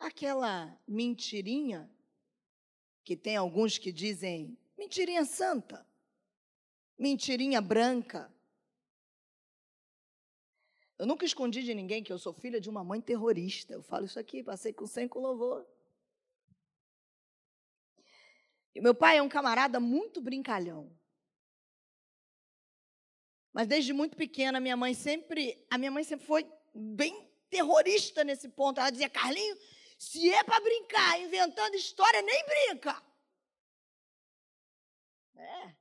Aquela 0.00 0.76
mentirinha, 0.84 1.88
que 3.04 3.16
tem 3.16 3.36
alguns 3.36 3.78
que 3.78 3.92
dizem 3.92 4.58
mentirinha 4.76 5.24
santa, 5.24 5.86
mentirinha 6.98 7.60
branca. 7.60 8.34
Eu 10.98 11.06
nunca 11.06 11.24
escondi 11.24 11.62
de 11.62 11.72
ninguém 11.72 12.02
que 12.02 12.12
eu 12.12 12.18
sou 12.18 12.32
filha 12.32 12.60
de 12.60 12.68
uma 12.68 12.82
mãe 12.82 13.00
terrorista. 13.00 13.74
Eu 13.74 13.82
falo 13.84 14.06
isso 14.06 14.18
aqui, 14.18 14.42
passei 14.42 14.72
com 14.72 14.88
100 14.88 15.06
com 15.06 15.20
louvor. 15.20 15.64
E 18.74 18.80
meu 18.80 18.92
pai 18.92 19.18
é 19.18 19.22
um 19.22 19.28
camarada 19.28 19.78
muito 19.78 20.20
brincalhão. 20.20 20.90
Mas 23.54 23.68
desde 23.68 23.92
muito 23.92 24.16
pequena, 24.16 24.58
minha 24.58 24.76
mãe 24.76 24.92
sempre, 24.94 25.64
a 25.70 25.78
minha 25.78 25.90
mãe 25.92 26.02
sempre 26.02 26.26
foi 26.26 26.44
bem 26.74 27.30
terrorista 27.48 28.24
nesse 28.24 28.48
ponto. 28.48 28.80
Ela 28.80 28.90
dizia: 28.90 29.08
"Carlinho, 29.08 29.56
se 29.96 30.28
é 30.28 30.42
para 30.42 30.60
brincar 30.60 31.20
inventando 31.20 31.76
história, 31.76 32.20
nem 32.20 32.44
brinca". 32.44 33.00
É. 35.36 35.74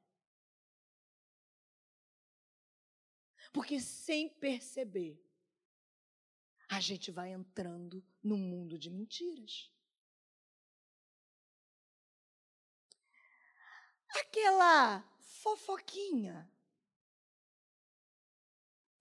Porque 3.51 3.79
sem 3.79 4.29
perceber, 4.29 5.19
a 6.69 6.79
gente 6.79 7.09
vai 7.09 7.31
entrando 7.31 8.03
no 8.23 8.37
mundo 8.37 8.77
de 8.77 8.91
mentiras. 8.91 9.71
Aquela 14.09 15.03
fofoquinha 15.19 16.47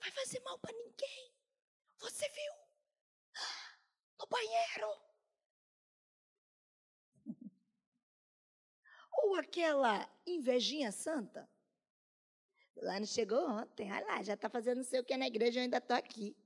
vai 0.03 0.11
fazer 0.11 0.41
mal 0.41 0.59
para 0.59 0.73
ninguém. 0.73 1.33
Você 1.99 2.29
viu? 2.29 2.53
No 4.19 4.27
banheiro. 4.29 5.03
Ou 9.19 9.35
aquela 9.35 10.09
invejinha 10.25 10.93
santa. 10.93 11.51
Lá 12.77 13.01
não 13.01 13.07
chegou 13.07 13.49
ontem, 13.51 13.93
olha 13.93 14.07
lá, 14.07 14.23
já 14.23 14.35
está 14.35 14.49
fazendo 14.49 14.77
não 14.79 14.85
sei 14.85 15.01
o 15.01 15.05
que 15.05 15.17
na 15.17 15.27
igreja, 15.27 15.59
eu 15.59 15.65
ainda 15.65 15.79
estou 15.79 15.97
aqui. 15.97 16.37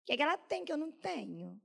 O 0.00 0.04
que, 0.06 0.12
é 0.14 0.16
que 0.16 0.22
ela 0.22 0.38
tem 0.38 0.64
que 0.64 0.72
eu 0.72 0.78
não 0.78 0.90
tenho? 0.90 1.60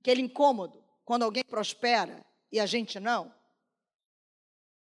Aquele 0.00 0.22
incômodo, 0.22 0.84
quando 1.04 1.22
alguém 1.22 1.44
prospera 1.44 2.26
e 2.50 2.58
a 2.58 2.66
gente 2.66 2.98
não. 2.98 3.32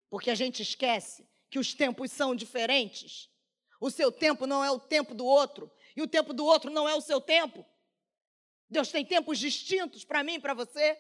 Porque 0.10 0.32
a 0.32 0.36
gente 0.36 0.64
esquece 0.64 1.28
que 1.50 1.60
os 1.60 1.74
tempos 1.74 2.12
são 2.12 2.36
diferentes. 2.36 3.30
O 3.80 3.90
seu 3.90 4.12
tempo 4.12 4.48
não 4.48 4.64
é 4.64 4.72
o 4.72 4.80
tempo 4.80 5.14
do 5.14 5.26
outro, 5.26 5.72
e 5.96 6.02
o 6.02 6.08
tempo 6.08 6.34
do 6.34 6.46
outro 6.46 6.70
não 6.70 6.88
é 6.88 6.96
o 6.96 7.02
seu 7.02 7.22
tempo. 7.22 7.66
Deus 8.70 8.92
tem 8.92 9.06
tempos 9.06 9.40
distintos 9.40 10.04
para 10.04 10.24
mim 10.24 10.36
e 10.36 10.40
para 10.40 10.54
você. 10.54 10.98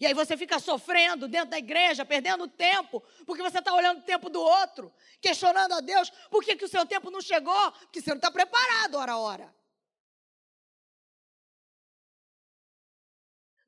E 0.00 0.06
aí 0.06 0.14
você 0.14 0.36
fica 0.36 0.58
sofrendo 0.58 1.28
dentro 1.28 1.50
da 1.50 1.58
igreja, 1.58 2.04
perdendo 2.04 2.48
tempo, 2.48 3.00
porque 3.24 3.42
você 3.42 3.58
está 3.58 3.72
olhando 3.72 4.00
o 4.00 4.04
tempo 4.04 4.28
do 4.28 4.40
outro, 4.40 4.92
questionando 5.20 5.74
a 5.74 5.80
Deus 5.80 6.10
por 6.30 6.42
que, 6.42 6.56
que 6.56 6.64
o 6.64 6.68
seu 6.68 6.84
tempo 6.86 7.10
não 7.10 7.20
chegou, 7.20 7.72
porque 7.72 8.00
você 8.00 8.10
não 8.10 8.16
está 8.16 8.30
preparado 8.30 8.96
hora 8.96 9.12
a 9.12 9.18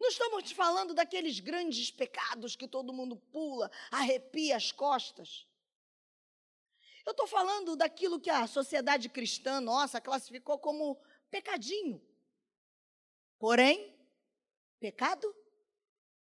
Não 0.04 0.10
estamos 0.10 0.52
falando 0.52 0.92
daqueles 0.92 1.40
grandes 1.40 1.90
pecados 1.90 2.54
que 2.54 2.68
todo 2.68 2.92
mundo 2.92 3.16
pula, 3.16 3.70
arrepia 3.90 4.54
as 4.54 4.70
costas. 4.70 5.48
Eu 7.06 7.12
estou 7.12 7.26
falando 7.26 7.74
daquilo 7.74 8.20
que 8.20 8.28
a 8.28 8.46
sociedade 8.46 9.08
cristã 9.08 9.62
nossa 9.62 10.02
classificou 10.02 10.58
como 10.58 11.02
pecadinho. 11.30 12.06
Porém, 13.38 13.98
pecado 14.78 15.34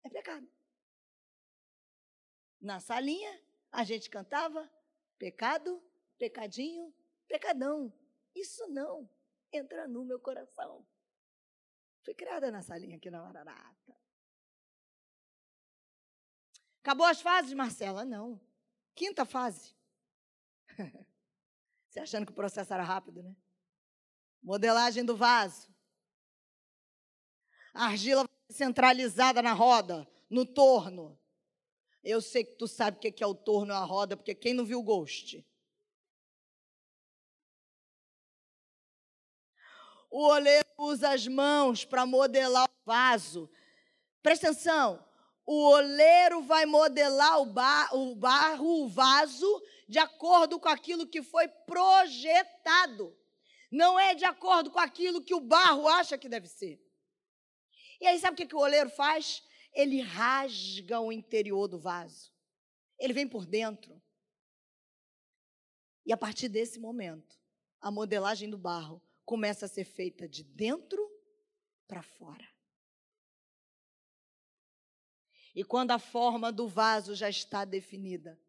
é 0.01 0.09
pecado. 0.09 0.49
Na 2.61 2.79
salinha, 2.79 3.37
a 3.69 3.83
gente 3.83 4.09
cantava 4.09 4.71
pecado, 5.19 5.83
pecadinho, 6.17 6.95
pecadão. 7.27 7.91
Isso 8.33 8.65
não 8.69 9.09
entra 9.51 9.89
no 9.89 10.05
meu 10.05 10.21
coração. 10.21 10.87
Fui 12.03 12.13
criada 12.13 12.51
na 12.51 12.61
salinha 12.61 12.97
aqui 12.97 13.09
na 13.09 13.21
Mararata. 13.21 13.97
Acabou 16.81 17.05
as 17.05 17.21
fases, 17.21 17.53
Marcela? 17.53 18.03
Não. 18.03 18.39
Quinta 18.93 19.25
fase. 19.25 19.73
Você 21.89 21.99
achando 21.99 22.25
que 22.25 22.31
o 22.31 22.35
processo 22.35 22.73
era 22.73 22.83
rápido, 22.83 23.23
né? 23.23 23.35
Modelagem 24.41 25.05
do 25.05 25.15
vaso. 25.15 25.73
A 27.73 27.85
argila 27.85 28.27
centralizada 28.49 29.41
na 29.41 29.53
roda, 29.53 30.07
no 30.29 30.45
torno. 30.45 31.17
Eu 32.03 32.21
sei 32.21 32.43
que 32.43 32.55
tu 32.55 32.67
sabe 32.67 32.97
o 32.97 32.99
que 32.99 33.23
é 33.23 33.27
o 33.27 33.33
torno 33.33 33.71
e 33.71 33.75
a 33.75 33.83
roda, 33.83 34.17
porque 34.17 34.35
quem 34.35 34.53
não 34.53 34.65
viu 34.65 34.79
o 34.79 34.83
Ghost? 34.83 35.45
O 40.13 40.27
oleiro 40.27 40.69
usa 40.77 41.09
as 41.09 41.27
mãos 41.27 41.83
para 41.83 42.05
modelar 42.05 42.65
o 42.65 42.85
vaso. 42.85 43.49
Presta 44.21 44.51
atenção. 44.51 45.03
O 45.43 45.69
oleiro 45.71 46.43
vai 46.43 46.67
modelar 46.67 47.41
o, 47.41 47.47
bar, 47.47 47.89
o 47.95 48.13
barro, 48.13 48.83
o 48.83 48.87
vaso, 48.87 49.63
de 49.89 49.97
acordo 49.97 50.59
com 50.59 50.69
aquilo 50.69 51.07
que 51.07 51.23
foi 51.23 51.47
projetado. 51.47 53.17
Não 53.71 53.99
é 53.99 54.13
de 54.13 54.23
acordo 54.23 54.69
com 54.69 54.77
aquilo 54.77 55.19
que 55.19 55.33
o 55.33 55.41
barro 55.41 55.87
acha 55.87 56.15
que 56.15 56.29
deve 56.29 56.47
ser. 56.47 56.79
E 57.99 58.05
aí, 58.05 58.19
sabe 58.19 58.33
o 58.33 58.37
que, 58.37 58.45
que 58.45 58.55
o 58.55 58.59
oleiro 58.59 58.91
faz? 58.91 59.41
Ele 59.73 59.99
rasga 59.99 60.99
o 60.99 61.11
interior 61.11 61.67
do 61.67 61.79
vaso. 61.79 62.31
Ele 62.99 63.13
vem 63.13 63.27
por 63.27 63.47
dentro. 63.47 63.99
E 66.05 66.13
a 66.13 66.17
partir 66.17 66.49
desse 66.49 66.79
momento, 66.79 67.35
a 67.81 67.89
modelagem 67.89 68.47
do 68.47 68.59
barro 68.59 69.01
começa 69.25 69.65
a 69.65 69.69
ser 69.69 69.85
feita 69.85 70.27
de 70.27 70.43
dentro 70.43 71.01
para 71.87 72.01
fora. 72.01 72.47
E 75.55 75.63
quando 75.63 75.91
a 75.91 75.99
forma 75.99 76.51
do 76.51 76.67
vaso 76.67 77.13
já 77.13 77.29
está 77.29 77.63
definida, 77.63 78.39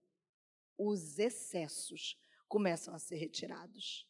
os 0.76 1.18
excessos 1.18 2.18
começam 2.48 2.94
a 2.94 2.98
ser 2.98 3.16
retirados. 3.16 4.08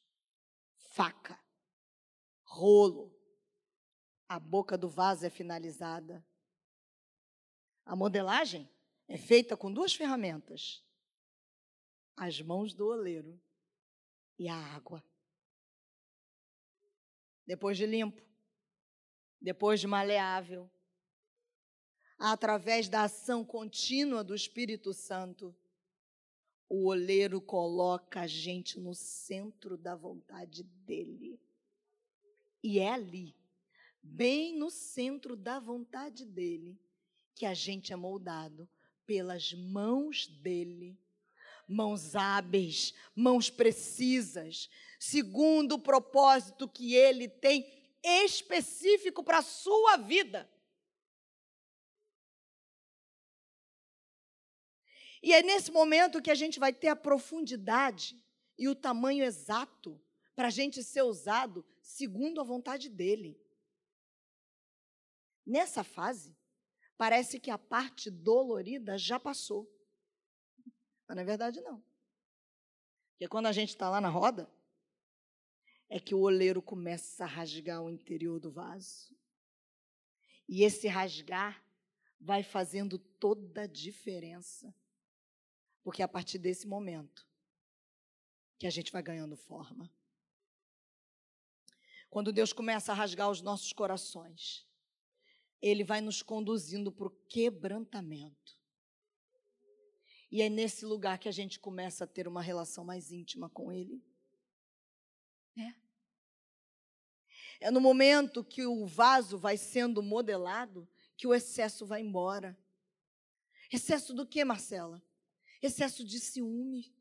Faca, 0.92 1.38
rolo, 2.44 3.12
a 4.28 4.38
boca 4.38 4.78
do 4.78 4.88
vaso 4.88 5.26
é 5.26 5.30
finalizada. 5.30 6.24
A 7.84 7.96
modelagem 7.96 8.70
é 9.08 9.18
feita 9.18 9.56
com 9.56 9.72
duas 9.72 9.94
ferramentas: 9.94 10.84
as 12.16 12.40
mãos 12.40 12.74
do 12.74 12.86
oleiro 12.86 13.40
e 14.38 14.48
a 14.48 14.56
água. 14.56 15.04
Depois 17.46 17.76
de 17.76 17.86
limpo, 17.86 18.22
depois 19.40 19.80
de 19.80 19.86
maleável, 19.86 20.70
através 22.18 22.88
da 22.88 23.02
ação 23.02 23.44
contínua 23.44 24.24
do 24.24 24.34
Espírito 24.34 24.92
Santo, 24.94 25.54
o 26.68 26.86
oleiro 26.86 27.40
coloca 27.40 28.22
a 28.22 28.26
gente 28.26 28.80
no 28.80 28.94
centro 28.94 29.76
da 29.76 29.94
vontade 29.94 30.62
dele. 30.62 31.38
E 32.62 32.78
é 32.78 32.90
ali, 32.90 33.36
bem 34.02 34.56
no 34.58 34.70
centro 34.70 35.36
da 35.36 35.60
vontade 35.60 36.24
dele, 36.24 36.80
que 37.34 37.44
a 37.44 37.52
gente 37.52 37.92
é 37.92 37.96
moldado 37.96 38.68
pelas 39.04 39.52
mãos 39.52 40.26
dele. 40.26 40.98
Mãos 41.66 42.14
hábeis, 42.14 42.94
mãos 43.14 43.50
precisas, 43.50 44.68
segundo 44.98 45.72
o 45.72 45.78
propósito 45.78 46.68
que 46.68 46.94
ele 46.94 47.28
tem 47.28 47.66
específico 48.02 49.24
para 49.24 49.38
a 49.38 49.42
sua 49.42 49.96
vida. 49.96 50.50
E 55.22 55.32
é 55.32 55.42
nesse 55.42 55.72
momento 55.72 56.20
que 56.20 56.30
a 56.30 56.34
gente 56.34 56.60
vai 56.60 56.70
ter 56.70 56.88
a 56.88 56.96
profundidade 56.96 58.22
e 58.58 58.68
o 58.68 58.74
tamanho 58.74 59.24
exato 59.24 59.98
para 60.36 60.48
a 60.48 60.50
gente 60.50 60.82
ser 60.82 61.00
usado 61.00 61.64
segundo 61.80 62.42
a 62.42 62.44
vontade 62.44 62.90
dele. 62.90 63.40
Nessa 65.46 65.82
fase, 65.82 66.36
parece 66.98 67.40
que 67.40 67.50
a 67.50 67.56
parte 67.56 68.10
dolorida 68.10 68.98
já 68.98 69.18
passou. 69.18 69.70
Mas 71.06 71.18
é 71.18 71.24
verdade, 71.24 71.60
não. 71.60 71.82
Porque 73.12 73.28
quando 73.28 73.46
a 73.46 73.52
gente 73.52 73.70
está 73.70 73.88
lá 73.88 74.00
na 74.00 74.08
roda, 74.08 74.50
é 75.88 76.00
que 76.00 76.14
o 76.14 76.20
oleiro 76.20 76.60
começa 76.60 77.24
a 77.24 77.28
rasgar 77.28 77.82
o 77.82 77.90
interior 77.90 78.40
do 78.40 78.50
vaso. 78.50 79.14
E 80.48 80.62
esse 80.62 80.88
rasgar 80.88 81.64
vai 82.20 82.42
fazendo 82.42 82.98
toda 82.98 83.62
a 83.62 83.66
diferença. 83.66 84.74
Porque 85.82 86.02
é 86.02 86.04
a 86.04 86.08
partir 86.08 86.38
desse 86.38 86.66
momento 86.66 87.26
que 88.58 88.66
a 88.66 88.70
gente 88.70 88.90
vai 88.90 89.02
ganhando 89.02 89.36
forma. 89.36 89.92
Quando 92.08 92.32
Deus 92.32 92.52
começa 92.52 92.92
a 92.92 92.94
rasgar 92.94 93.30
os 93.30 93.42
nossos 93.42 93.72
corações, 93.72 94.66
Ele 95.60 95.84
vai 95.84 96.00
nos 96.00 96.22
conduzindo 96.22 96.90
para 96.90 97.08
o 97.08 97.16
quebrantamento. 97.28 98.63
E 100.34 100.42
é 100.42 100.48
nesse 100.48 100.84
lugar 100.84 101.16
que 101.20 101.28
a 101.28 101.32
gente 101.32 101.60
começa 101.60 102.02
a 102.02 102.08
ter 102.08 102.26
uma 102.26 102.42
relação 102.42 102.84
mais 102.84 103.12
íntima 103.12 103.48
com 103.48 103.70
Ele. 103.70 104.02
É. 105.56 105.74
É 107.60 107.70
no 107.70 107.80
momento 107.80 108.42
que 108.42 108.66
o 108.66 108.84
vaso 108.84 109.38
vai 109.38 109.56
sendo 109.56 110.02
modelado 110.02 110.88
que 111.16 111.28
o 111.28 111.32
excesso 111.32 111.86
vai 111.86 112.00
embora. 112.00 112.58
Excesso 113.72 114.12
do 114.12 114.26
que, 114.26 114.44
Marcela? 114.44 115.00
excesso 115.66 116.04
de 116.04 116.20
ciúme, 116.20 116.94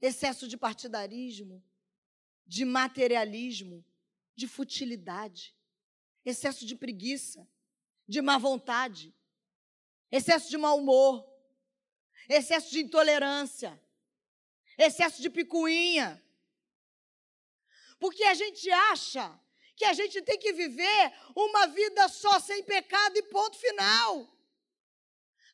excesso 0.00 0.48
de 0.48 0.56
partidarismo, 0.56 1.62
de 2.44 2.64
materialismo, 2.64 3.84
de 4.34 4.48
futilidade, 4.48 5.54
excesso 6.24 6.66
de 6.66 6.74
preguiça, 6.74 7.48
de 8.08 8.20
má 8.20 8.36
vontade, 8.36 9.14
excesso 10.10 10.50
de 10.50 10.58
mau 10.58 10.78
humor, 10.78 11.31
excesso 12.28 12.70
de 12.70 12.80
intolerância, 12.80 13.80
excesso 14.78 15.20
de 15.20 15.30
picuinha. 15.30 16.22
Porque 17.98 18.24
a 18.24 18.34
gente 18.34 18.70
acha 18.70 19.38
que 19.76 19.84
a 19.84 19.92
gente 19.92 20.20
tem 20.22 20.38
que 20.38 20.52
viver 20.52 21.12
uma 21.34 21.66
vida 21.66 22.08
só 22.08 22.38
sem 22.40 22.62
pecado 22.62 23.16
e 23.16 23.22
ponto 23.22 23.56
final. 23.58 24.28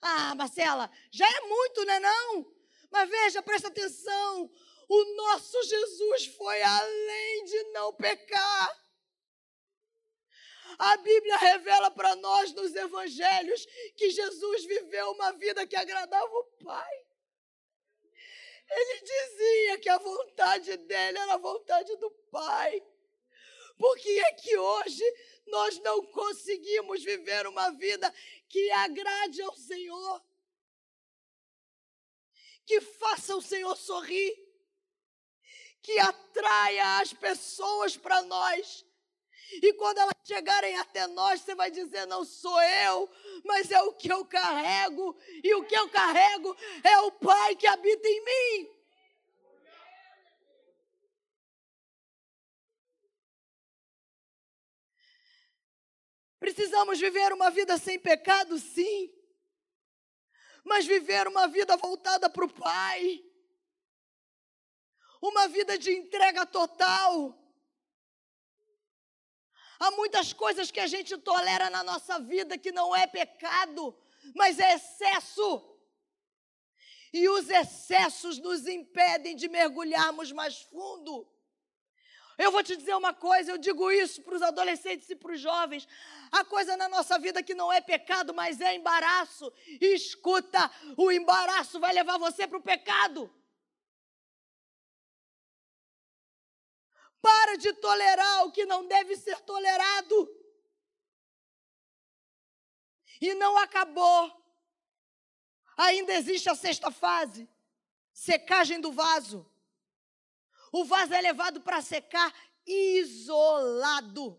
Ah, 0.00 0.34
Marcela, 0.34 0.90
já 1.10 1.26
é 1.28 1.40
muito, 1.40 1.84
não 1.84 1.94
é 1.94 2.00
não? 2.00 2.54
Mas 2.90 3.08
veja, 3.08 3.42
presta 3.42 3.68
atenção. 3.68 4.50
O 4.88 5.16
nosso 5.16 5.62
Jesus 5.64 6.26
foi 6.36 6.62
além 6.62 7.44
de 7.44 7.62
não 7.72 7.92
pecar. 7.92 8.87
A 10.78 10.96
Bíblia 10.98 11.36
revela 11.38 11.90
para 11.90 12.14
nós 12.16 12.52
nos 12.52 12.72
evangelhos 12.74 13.66
que 13.96 14.10
Jesus 14.10 14.64
viveu 14.64 15.10
uma 15.10 15.32
vida 15.32 15.66
que 15.66 15.74
agradava 15.74 16.32
o 16.32 16.44
Pai. 16.64 17.06
Ele 18.70 19.00
dizia 19.00 19.78
que 19.78 19.88
a 19.88 19.98
vontade 19.98 20.76
dele 20.76 21.18
era 21.18 21.34
a 21.34 21.38
vontade 21.38 21.96
do 21.96 22.10
Pai. 22.30 22.80
Por 23.76 23.96
que 23.96 24.20
é 24.20 24.32
que 24.34 24.56
hoje 24.56 25.04
nós 25.46 25.78
não 25.80 26.04
conseguimos 26.06 27.02
viver 27.02 27.46
uma 27.46 27.70
vida 27.70 28.12
que 28.48 28.70
agrade 28.70 29.42
ao 29.42 29.56
Senhor? 29.56 30.22
Que 32.64 32.80
faça 32.80 33.34
o 33.34 33.42
Senhor 33.42 33.74
sorrir, 33.76 34.36
que 35.80 35.98
atraia 35.98 36.98
as 36.98 37.12
pessoas 37.12 37.96
para 37.96 38.22
nós. 38.22 38.84
E 39.50 39.72
quando 39.74 39.98
elas 39.98 40.14
chegarem 40.24 40.76
até 40.76 41.06
nós, 41.06 41.40
você 41.40 41.54
vai 41.54 41.70
dizer: 41.70 42.06
não 42.06 42.24
sou 42.24 42.60
eu, 42.62 43.10
mas 43.44 43.70
é 43.70 43.80
o 43.82 43.92
que 43.92 44.12
eu 44.12 44.24
carrego, 44.24 45.16
e 45.42 45.54
o 45.54 45.64
que 45.64 45.74
eu 45.74 45.88
carrego 45.88 46.56
é 46.84 46.98
o 47.00 47.12
Pai 47.12 47.56
que 47.56 47.66
habita 47.66 48.06
em 48.06 48.24
mim. 48.24 48.78
Precisamos 56.38 57.00
viver 57.00 57.32
uma 57.32 57.50
vida 57.50 57.76
sem 57.78 57.98
pecado, 57.98 58.58
sim, 58.58 59.12
mas 60.62 60.86
viver 60.86 61.26
uma 61.26 61.48
vida 61.48 61.76
voltada 61.76 62.30
para 62.30 62.44
o 62.44 62.52
Pai, 62.52 63.24
uma 65.20 65.48
vida 65.48 65.76
de 65.76 65.90
entrega 65.92 66.46
total. 66.46 67.47
Há 69.78 69.90
muitas 69.92 70.32
coisas 70.32 70.70
que 70.70 70.80
a 70.80 70.86
gente 70.86 71.16
tolera 71.18 71.70
na 71.70 71.82
nossa 71.84 72.18
vida 72.18 72.58
que 72.58 72.72
não 72.72 72.94
é 72.94 73.06
pecado, 73.06 73.96
mas 74.34 74.58
é 74.58 74.74
excesso. 74.74 75.64
E 77.12 77.28
os 77.28 77.48
excessos 77.48 78.38
nos 78.38 78.66
impedem 78.66 79.36
de 79.36 79.48
mergulharmos 79.48 80.32
mais 80.32 80.60
fundo. 80.62 81.26
Eu 82.36 82.52
vou 82.52 82.62
te 82.62 82.76
dizer 82.76 82.94
uma 82.94 83.12
coisa, 83.12 83.50
eu 83.50 83.58
digo 83.58 83.90
isso 83.90 84.22
para 84.22 84.36
os 84.36 84.42
adolescentes 84.42 85.10
e 85.10 85.16
para 85.16 85.32
os 85.32 85.40
jovens. 85.40 85.88
Há 86.30 86.44
coisa 86.44 86.76
na 86.76 86.88
nossa 86.88 87.18
vida 87.18 87.42
que 87.42 87.54
não 87.54 87.72
é 87.72 87.80
pecado, 87.80 88.32
mas 88.32 88.60
é 88.60 88.76
embaraço. 88.76 89.52
escuta, 89.80 90.70
o 90.96 91.10
embaraço 91.10 91.80
vai 91.80 91.92
levar 91.92 92.16
você 92.16 92.46
para 92.46 92.58
o 92.58 92.62
pecado. 92.62 93.28
Para 97.20 97.56
de 97.56 97.72
tolerar 97.74 98.44
o 98.44 98.52
que 98.52 98.64
não 98.64 98.86
deve 98.86 99.16
ser 99.16 99.40
tolerado. 99.40 100.28
E 103.20 103.34
não 103.34 103.56
acabou. 103.58 104.36
Ainda 105.76 106.12
existe 106.14 106.48
a 106.48 106.54
sexta 106.54 106.90
fase 106.90 107.48
secagem 108.18 108.80
do 108.80 108.90
vaso. 108.90 109.48
O 110.72 110.84
vaso 110.84 111.14
é 111.14 111.20
levado 111.20 111.60
para 111.60 111.80
secar 111.80 112.34
isolado. 112.66 114.38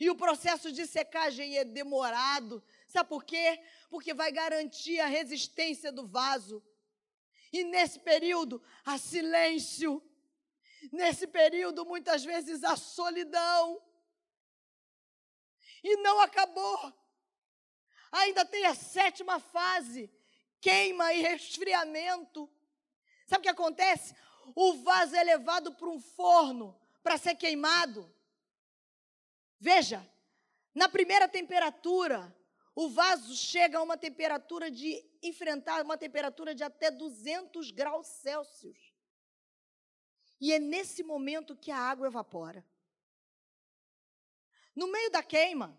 E 0.00 0.10
o 0.10 0.16
processo 0.16 0.72
de 0.72 0.84
secagem 0.84 1.56
é 1.56 1.64
demorado. 1.64 2.62
Sabe 2.88 3.08
por 3.08 3.24
quê? 3.24 3.62
Porque 3.88 4.12
vai 4.12 4.32
garantir 4.32 4.98
a 4.98 5.06
resistência 5.06 5.92
do 5.92 6.06
vaso. 6.06 6.62
E 7.52 7.62
nesse 7.62 8.00
período, 8.00 8.60
há 8.84 8.98
silêncio. 8.98 10.02
Nesse 10.92 11.26
período, 11.26 11.84
muitas 11.84 12.24
vezes, 12.24 12.64
há 12.64 12.76
solidão. 12.76 13.82
E 15.82 15.96
não 15.96 16.20
acabou. 16.20 16.92
Ainda 18.12 18.44
tem 18.44 18.64
a 18.66 18.74
sétima 18.74 19.38
fase: 19.38 20.10
queima 20.60 21.12
e 21.14 21.22
resfriamento. 21.22 22.50
Sabe 23.26 23.40
o 23.40 23.42
que 23.42 23.48
acontece? 23.48 24.14
o 24.54 24.74
vaso 24.74 25.14
é 25.16 25.22
levado 25.22 25.72
para 25.72 25.88
um 25.88 26.00
forno 26.00 26.78
para 27.02 27.16
ser 27.16 27.34
queimado. 27.36 28.12
Veja, 29.58 30.06
na 30.74 30.88
primeira 30.88 31.28
temperatura, 31.28 32.34
o 32.74 32.88
vaso 32.88 33.34
chega 33.36 33.78
a 33.78 33.82
uma 33.82 33.96
temperatura 33.96 34.70
de 34.70 35.02
enfrentar 35.22 35.82
uma 35.82 35.96
temperatura 35.96 36.54
de 36.54 36.62
até 36.62 36.90
200 36.90 37.70
graus 37.70 38.06
Celsius. 38.06 38.83
E 40.40 40.52
é 40.52 40.58
nesse 40.58 41.02
momento 41.02 41.56
que 41.56 41.70
a 41.70 41.78
água 41.78 42.06
evapora. 42.06 42.64
No 44.74 44.88
meio 44.88 45.10
da 45.10 45.22
queima, 45.22 45.78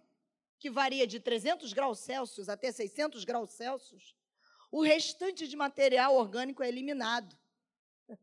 que 0.57 0.69
varia 0.69 1.05
de 1.05 1.19
300 1.19 1.73
graus 1.73 1.99
Celsius 1.99 2.49
até 2.49 2.71
600 2.71 3.23
graus 3.25 3.51
Celsius, 3.51 4.15
o 4.71 4.81
restante 4.81 5.47
de 5.47 5.55
material 5.55 6.15
orgânico 6.15 6.63
é 6.63 6.67
eliminado. 6.67 7.37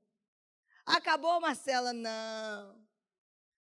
Acabou, 0.84 1.40
Marcela? 1.40 1.92
Não. 1.92 2.82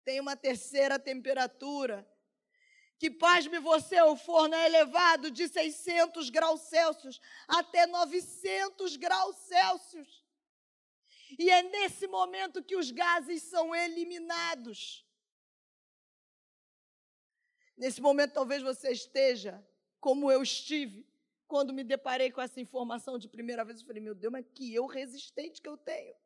Tem 0.05 0.21
uma 0.21 0.37
terceira 0.37 0.99
temperatura. 0.99 2.07
Que, 2.99 3.11
pasme 3.11 3.59
você, 3.59 4.01
o 4.03 4.17
forno 4.17 4.55
é 4.55 4.67
elevado 4.67 5.31
de 5.31 5.49
600 5.49 6.31
graus 6.31 6.63
Celsius 6.63 7.21
até 7.47 7.87
900 7.87 8.97
graus 8.97 9.37
Celsius. 9.37 10.26
E 11.39 11.51
é 11.51 11.63
nesse 11.63 12.07
momento 12.07 12.63
que 12.63 12.77
os 12.77 12.91
gases 12.91 13.43
são 13.43 13.75
eliminados. 13.75 15.05
Nesse 17.77 18.01
momento, 18.01 18.33
talvez 18.33 18.63
você 18.63 18.91
esteja 18.91 19.65
como 20.01 20.31
eu 20.31 20.43
estive 20.43 21.07
quando 21.47 21.73
me 21.73 21.85
deparei 21.85 22.31
com 22.31 22.41
essa 22.41 22.61
informação 22.61 23.19
de 23.19 23.29
primeira 23.29 23.65
vez. 23.65 23.81
Eu 23.81 23.87
falei, 23.87 24.03
meu 24.03 24.15
Deus, 24.15 24.33
mas 24.33 24.47
que 24.55 24.75
eu 24.75 24.87
resistente 24.87 25.61
que 25.61 25.69
eu 25.69 25.77
tenho. 25.77 26.17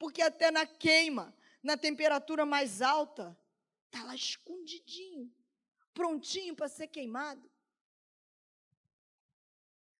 porque 0.00 0.22
até 0.22 0.50
na 0.50 0.64
queima, 0.64 1.36
na 1.62 1.76
temperatura 1.76 2.46
mais 2.46 2.80
alta, 2.80 3.38
está 3.84 4.02
lá 4.02 4.14
escondidinho, 4.14 5.30
prontinho 5.92 6.56
para 6.56 6.68
ser 6.68 6.88
queimado. 6.88 7.49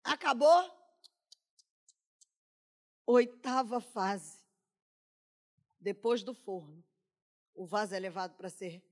Acabou? 0.03 0.71
Oitava 3.07 3.81
fase. 3.81 4.41
Depois 5.81 6.23
do 6.23 6.35
forno, 6.35 6.85
o 7.55 7.67
vaso 7.67 7.95
é 7.95 7.99
levado 7.99 8.37
para 8.37 8.51
ser 8.51 8.85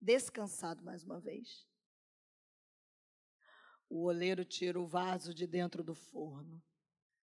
descansado 0.00 0.82
mais 0.82 1.04
uma 1.04 1.20
vez. 1.20 1.66
O 3.88 4.04
oleiro 4.04 4.44
tira 4.44 4.80
o 4.80 4.86
vaso 4.86 5.34
de 5.34 5.46
dentro 5.46 5.82
do 5.82 5.94
forno, 5.94 6.62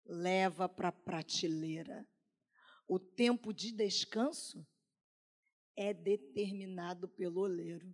leva 0.06 0.67
para 0.67 0.89
a 0.89 0.91
prateleira 0.91 2.08
o 2.88 2.97
tempo 2.97 3.53
de 3.53 3.71
descanso 3.71 4.65
é 5.75 5.93
determinado 5.93 7.08
pelo 7.10 7.41
oleiro. 7.41 7.93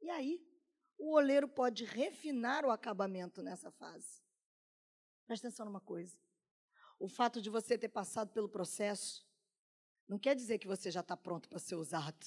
E 0.00 0.08
aí, 0.08 0.40
o 1.02 1.14
oleiro 1.16 1.48
pode 1.48 1.84
refinar 1.84 2.64
o 2.64 2.70
acabamento 2.70 3.42
nessa 3.42 3.72
fase. 3.72 4.22
Presta 5.26 5.48
atenção 5.48 5.66
numa 5.66 5.80
coisa. 5.80 6.16
O 6.96 7.08
fato 7.08 7.42
de 7.42 7.50
você 7.50 7.76
ter 7.76 7.88
passado 7.88 8.32
pelo 8.32 8.48
processo 8.48 9.26
não 10.06 10.16
quer 10.16 10.36
dizer 10.36 10.60
que 10.60 10.66
você 10.68 10.92
já 10.92 11.00
está 11.00 11.16
pronto 11.16 11.48
para 11.48 11.58
ser 11.58 11.74
usado. 11.74 12.24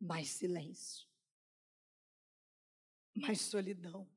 Mais 0.00 0.28
silêncio. 0.28 1.08
Mais 3.16 3.40
solidão. 3.40 4.08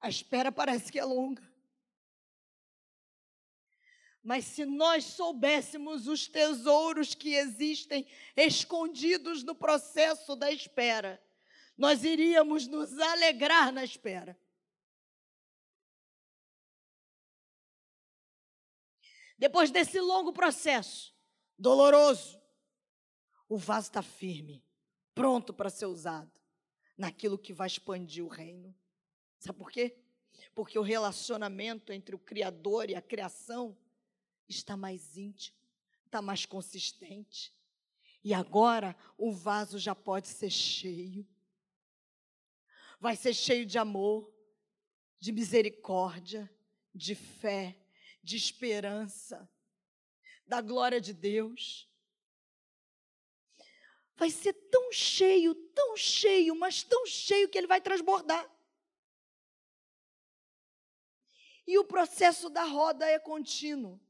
A 0.00 0.08
espera 0.08 0.52
parece 0.52 0.92
que 0.92 1.00
é 1.00 1.04
longa. 1.04 1.42
Mas 4.24 4.46
se 4.46 4.64
nós 4.64 5.04
soubéssemos 5.04 6.08
os 6.08 6.26
tesouros 6.26 7.14
que 7.14 7.34
existem 7.34 8.06
escondidos 8.34 9.42
no 9.42 9.54
processo 9.54 10.34
da 10.34 10.50
espera, 10.50 11.22
nós 11.76 12.02
iríamos 12.04 12.66
nos 12.66 12.98
alegrar 12.98 13.70
na 13.70 13.84
espera. 13.84 14.34
Depois 19.36 19.70
desse 19.70 20.00
longo 20.00 20.32
processo, 20.32 21.14
doloroso, 21.58 22.40
o 23.46 23.58
vaso 23.58 23.88
está 23.88 24.00
firme, 24.00 24.64
pronto 25.14 25.52
para 25.52 25.68
ser 25.68 25.84
usado 25.84 26.40
naquilo 26.96 27.36
que 27.36 27.52
vai 27.52 27.66
expandir 27.66 28.24
o 28.24 28.28
reino. 28.28 28.74
Sabe 29.38 29.58
por 29.58 29.70
quê? 29.70 29.98
Porque 30.54 30.78
o 30.78 30.82
relacionamento 30.82 31.92
entre 31.92 32.14
o 32.14 32.18
Criador 32.18 32.88
e 32.88 32.94
a 32.94 33.02
criação 33.02 33.76
está 34.48 34.76
mais 34.76 35.16
íntimo, 35.16 35.56
está 36.06 36.20
mais 36.20 36.46
consistente. 36.46 37.52
E 38.22 38.32
agora 38.32 38.96
o 39.18 39.32
vaso 39.32 39.78
já 39.78 39.94
pode 39.94 40.28
ser 40.28 40.50
cheio. 40.50 41.26
Vai 42.98 43.16
ser 43.16 43.34
cheio 43.34 43.66
de 43.66 43.78
amor, 43.78 44.32
de 45.18 45.30
misericórdia, 45.30 46.50
de 46.94 47.14
fé, 47.14 47.78
de 48.22 48.36
esperança, 48.36 49.48
da 50.46 50.60
glória 50.60 51.00
de 51.00 51.12
Deus. 51.12 51.88
Vai 54.16 54.30
ser 54.30 54.52
tão 54.70 54.92
cheio, 54.92 55.54
tão 55.54 55.96
cheio, 55.96 56.54
mas 56.54 56.82
tão 56.82 57.04
cheio 57.04 57.48
que 57.48 57.58
ele 57.58 57.66
vai 57.66 57.80
transbordar. 57.80 58.50
E 61.66 61.78
o 61.78 61.84
processo 61.84 62.48
da 62.48 62.64
roda 62.64 63.06
é 63.08 63.18
contínuo. 63.18 64.00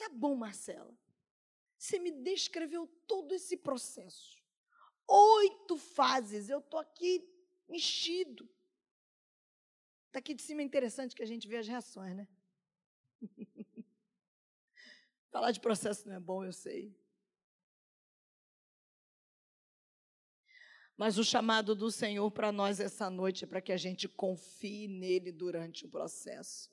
Tá 0.00 0.08
bom, 0.08 0.34
Marcela. 0.34 0.96
Você 1.76 1.98
me 1.98 2.10
descreveu 2.10 2.86
todo 3.06 3.34
esse 3.34 3.54
processo. 3.54 4.42
Oito 5.06 5.76
fases. 5.76 6.48
Eu 6.48 6.60
estou 6.60 6.80
aqui 6.80 7.22
mexido. 7.68 8.48
Daqui 10.10 10.32
de 10.32 10.40
cima 10.40 10.62
é 10.62 10.64
interessante 10.64 11.14
que 11.14 11.22
a 11.22 11.26
gente 11.26 11.46
vê 11.46 11.58
as 11.58 11.68
reações, 11.68 12.16
né? 12.16 12.26
Falar 15.30 15.52
de 15.52 15.60
processo 15.60 16.08
não 16.08 16.14
é 16.14 16.20
bom, 16.20 16.46
eu 16.46 16.52
sei. 16.52 16.96
Mas 20.96 21.18
o 21.18 21.24
chamado 21.24 21.76
do 21.76 21.90
Senhor 21.90 22.30
para 22.30 22.50
nós 22.50 22.80
essa 22.80 23.10
noite 23.10 23.44
é 23.44 23.46
para 23.46 23.60
que 23.60 23.70
a 23.70 23.76
gente 23.76 24.08
confie 24.08 24.88
nele 24.88 25.30
durante 25.30 25.84
o 25.84 25.90
processo. 25.90 26.70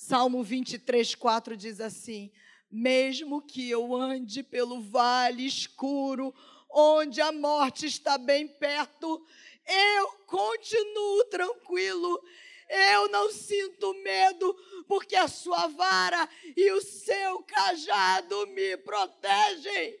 Salmo 0.00 0.44
23, 0.44 1.16
4 1.16 1.56
diz 1.56 1.80
assim: 1.80 2.30
Mesmo 2.70 3.42
que 3.42 3.68
eu 3.68 3.96
ande 3.96 4.44
pelo 4.44 4.80
vale 4.80 5.44
escuro, 5.44 6.32
onde 6.70 7.20
a 7.20 7.32
morte 7.32 7.86
está 7.86 8.16
bem 8.16 8.46
perto, 8.46 9.26
eu 9.66 10.08
continuo 10.24 11.24
tranquilo. 11.24 12.22
Eu 12.68 13.08
não 13.08 13.32
sinto 13.32 13.92
medo, 13.94 14.54
porque 14.86 15.16
a 15.16 15.26
sua 15.26 15.66
vara 15.66 16.28
e 16.56 16.70
o 16.70 16.80
seu 16.80 17.42
cajado 17.42 18.46
me 18.46 18.76
protegem. 18.76 19.98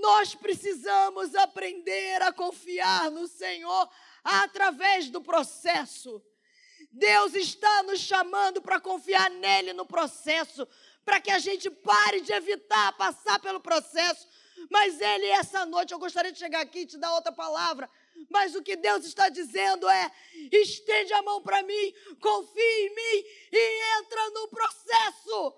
Nós 0.00 0.36
precisamos 0.36 1.34
aprender 1.34 2.22
a 2.22 2.32
confiar 2.32 3.10
no 3.10 3.26
Senhor 3.26 3.90
através 4.22 5.10
do 5.10 5.20
processo. 5.20 6.24
Deus 6.90 7.34
está 7.34 7.82
nos 7.84 8.00
chamando 8.00 8.60
para 8.60 8.80
confiar 8.80 9.30
nele 9.30 9.72
no 9.72 9.86
processo, 9.86 10.66
para 11.04 11.20
que 11.20 11.30
a 11.30 11.38
gente 11.38 11.70
pare 11.70 12.20
de 12.20 12.32
evitar 12.32 12.96
passar 12.96 13.38
pelo 13.38 13.60
processo. 13.60 14.26
Mas 14.68 15.00
ele, 15.00 15.26
essa 15.26 15.64
noite, 15.64 15.92
eu 15.92 15.98
gostaria 15.98 16.32
de 16.32 16.38
chegar 16.38 16.60
aqui 16.60 16.80
e 16.80 16.86
te 16.86 16.98
dar 16.98 17.14
outra 17.14 17.32
palavra. 17.32 17.88
Mas 18.28 18.54
o 18.54 18.62
que 18.62 18.76
Deus 18.76 19.04
está 19.04 19.28
dizendo 19.28 19.88
é: 19.88 20.10
estende 20.52 21.12
a 21.12 21.22
mão 21.22 21.40
para 21.42 21.62
mim, 21.62 21.94
confie 22.20 22.60
em 22.60 22.94
mim 22.94 23.24
e 23.52 23.98
entra 23.98 24.30
no 24.30 24.48
processo. 24.48 25.54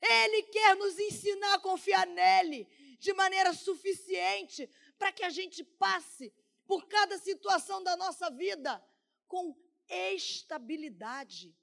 Ele 0.00 0.42
quer 0.42 0.76
nos 0.76 0.98
ensinar 0.98 1.54
a 1.54 1.58
confiar 1.58 2.06
nele 2.06 2.68
de 3.00 3.12
maneira 3.14 3.54
suficiente 3.54 4.68
para 4.98 5.10
que 5.10 5.24
a 5.24 5.30
gente 5.30 5.64
passe 5.64 6.32
por 6.66 6.86
cada 6.88 7.18
situação 7.18 7.82
da 7.82 7.96
nossa 7.96 8.30
vida 8.30 8.82
com 9.26 9.56
estabilidade, 9.88 11.56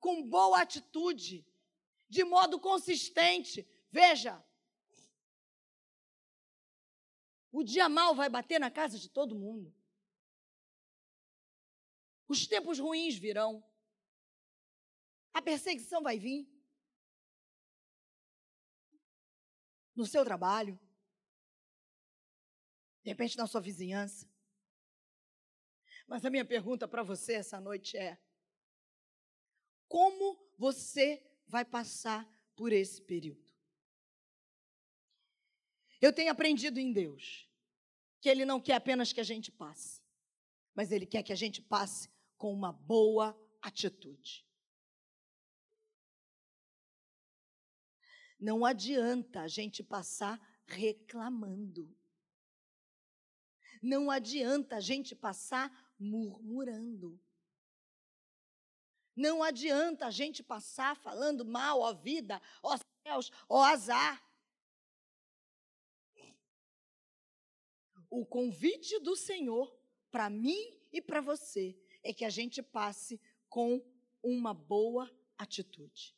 com 0.00 0.22
boa 0.22 0.60
atitude, 0.60 1.46
de 2.08 2.24
modo 2.24 2.60
consistente. 2.60 3.66
Veja, 3.90 4.44
o 7.52 7.62
dia 7.62 7.88
mal 7.88 8.14
vai 8.14 8.28
bater 8.28 8.58
na 8.58 8.70
casa 8.70 8.98
de 8.98 9.08
todo 9.08 9.34
mundo. 9.34 9.74
Os 12.26 12.46
tempos 12.46 12.78
ruins 12.78 13.16
virão. 13.16 13.62
A 15.32 15.42
perseguição 15.42 16.02
vai 16.02 16.18
vir. 16.18 16.54
no 19.94 20.04
seu 20.04 20.24
trabalho, 20.24 20.78
de 23.04 23.10
repente 23.10 23.36
na 23.36 23.46
sua 23.46 23.60
vizinhança. 23.60 24.26
Mas 26.06 26.24
a 26.24 26.30
minha 26.30 26.44
pergunta 26.44 26.88
para 26.88 27.02
você 27.02 27.34
essa 27.34 27.60
noite 27.60 27.96
é: 27.96 28.18
como 29.86 30.42
você 30.56 31.22
vai 31.46 31.64
passar 31.64 32.26
por 32.56 32.72
esse 32.72 33.02
período? 33.02 33.52
Eu 36.00 36.12
tenho 36.12 36.32
aprendido 36.32 36.80
em 36.80 36.92
Deus 36.92 37.48
que 38.20 38.28
Ele 38.28 38.44
não 38.46 38.60
quer 38.60 38.74
apenas 38.74 39.12
que 39.12 39.20
a 39.20 39.24
gente 39.24 39.52
passe, 39.52 40.02
mas 40.74 40.90
Ele 40.90 41.06
quer 41.06 41.22
que 41.22 41.32
a 41.32 41.36
gente 41.36 41.60
passe 41.60 42.10
com 42.38 42.52
uma 42.52 42.72
boa 42.72 43.38
atitude. 43.60 44.46
Não 48.40 48.64
adianta 48.64 49.42
a 49.42 49.48
gente 49.48 49.82
passar 49.82 50.38
reclamando. 50.66 51.94
Não 53.84 54.10
adianta 54.10 54.76
a 54.76 54.80
gente 54.80 55.14
passar 55.14 55.70
murmurando. 55.98 57.20
Não 59.14 59.42
adianta 59.42 60.06
a 60.06 60.10
gente 60.10 60.42
passar 60.42 60.96
falando 60.96 61.44
mal, 61.44 61.80
ó 61.80 61.92
vida, 61.92 62.40
ó 62.62 62.78
céus, 62.78 63.30
ó 63.46 63.62
azar. 63.62 64.26
O 68.08 68.24
convite 68.24 68.98
do 69.00 69.14
Senhor 69.14 69.78
para 70.10 70.30
mim 70.30 70.80
e 70.90 71.02
para 71.02 71.20
você 71.20 71.78
é 72.02 72.10
que 72.10 72.24
a 72.24 72.30
gente 72.30 72.62
passe 72.62 73.20
com 73.50 73.84
uma 74.22 74.54
boa 74.54 75.14
atitude. 75.36 76.16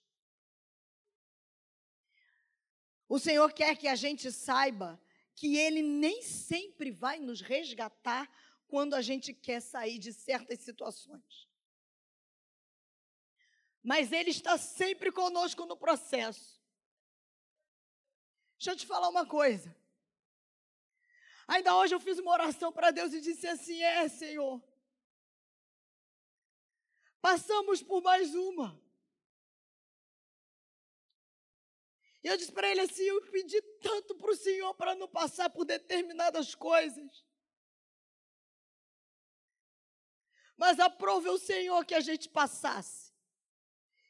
O 3.09 3.19
Senhor 3.19 3.53
quer 3.53 3.77
que 3.77 3.89
a 3.89 3.97
gente 3.97 4.31
saiba 4.31 5.01
que 5.37 5.57
Ele 5.57 5.83
nem 5.83 6.23
sempre 6.23 6.91
vai 6.91 7.21
nos 7.21 7.43
resgatar 7.43 8.29
quando 8.67 8.95
a 8.95 9.03
gente 9.03 9.33
quer 9.33 9.61
sair 9.61 9.99
de 9.99 10.13
certas 10.13 10.61
situações. 10.61 11.47
Mas 13.83 14.11
Ele 14.11 14.31
está 14.31 14.59
sempre 14.59 15.13
conosco 15.13 15.65
no 15.67 15.77
processo. 15.77 16.61
Deixa 18.59 18.73
eu 18.73 18.77
te 18.77 18.87
falar 18.87 19.09
uma 19.09 19.27
coisa. 19.27 19.77
Ainda 21.47 21.77
hoje 21.77 21.95
eu 21.95 22.01
fiz 22.01 22.19
uma 22.19 22.33
oração 22.33 22.73
para 22.73 22.91
Deus 22.91 23.13
e 23.13 23.21
disse 23.21 23.47
assim: 23.47 23.81
É, 23.83 24.09
Senhor. 24.09 24.61
Passamos 27.21 27.83
por 27.83 28.03
mais 28.03 28.35
uma. 28.35 28.81
E 32.27 32.29
eu 32.29 32.37
disse 32.37 32.51
para 32.51 32.69
ele 32.69 32.81
assim: 32.81 33.05
eu 33.05 33.23
pedi 33.31 33.63
tanto 33.81 34.13
para 34.17 34.33
o 34.33 34.37
Senhor 34.37 34.75
para 34.75 34.97
não 34.97 35.07
passar 35.07 35.49
por 35.49 35.65
determinadas 35.65 36.57
coisas. 36.57 37.25
Mas 40.57 40.81
aprove 40.81 41.29
o 41.29 41.39
Senhor 41.39 41.87
que 41.87 41.95
a 41.95 42.01
gente 42.01 42.29
passasse. 42.29 43.13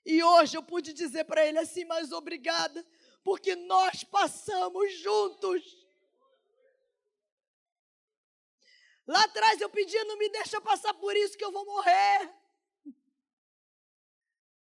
E 0.02 0.22
hoje 0.22 0.56
eu 0.56 0.62
pude 0.62 0.94
dizer 0.94 1.24
para 1.24 1.46
ele 1.46 1.58
assim: 1.58 1.84
mas 1.84 2.10
obrigada, 2.10 2.82
porque 3.22 3.54
nós 3.54 4.02
passamos 4.02 4.94
juntos. 4.94 5.86
Lá 9.06 9.24
atrás 9.24 9.60
eu 9.60 9.68
pedia, 9.68 10.02
não 10.04 10.16
me 10.16 10.30
deixa 10.30 10.58
passar 10.58 10.94
por 10.94 11.14
isso 11.14 11.36
que 11.36 11.44
eu 11.44 11.52
vou 11.52 11.66
morrer. 11.66 12.34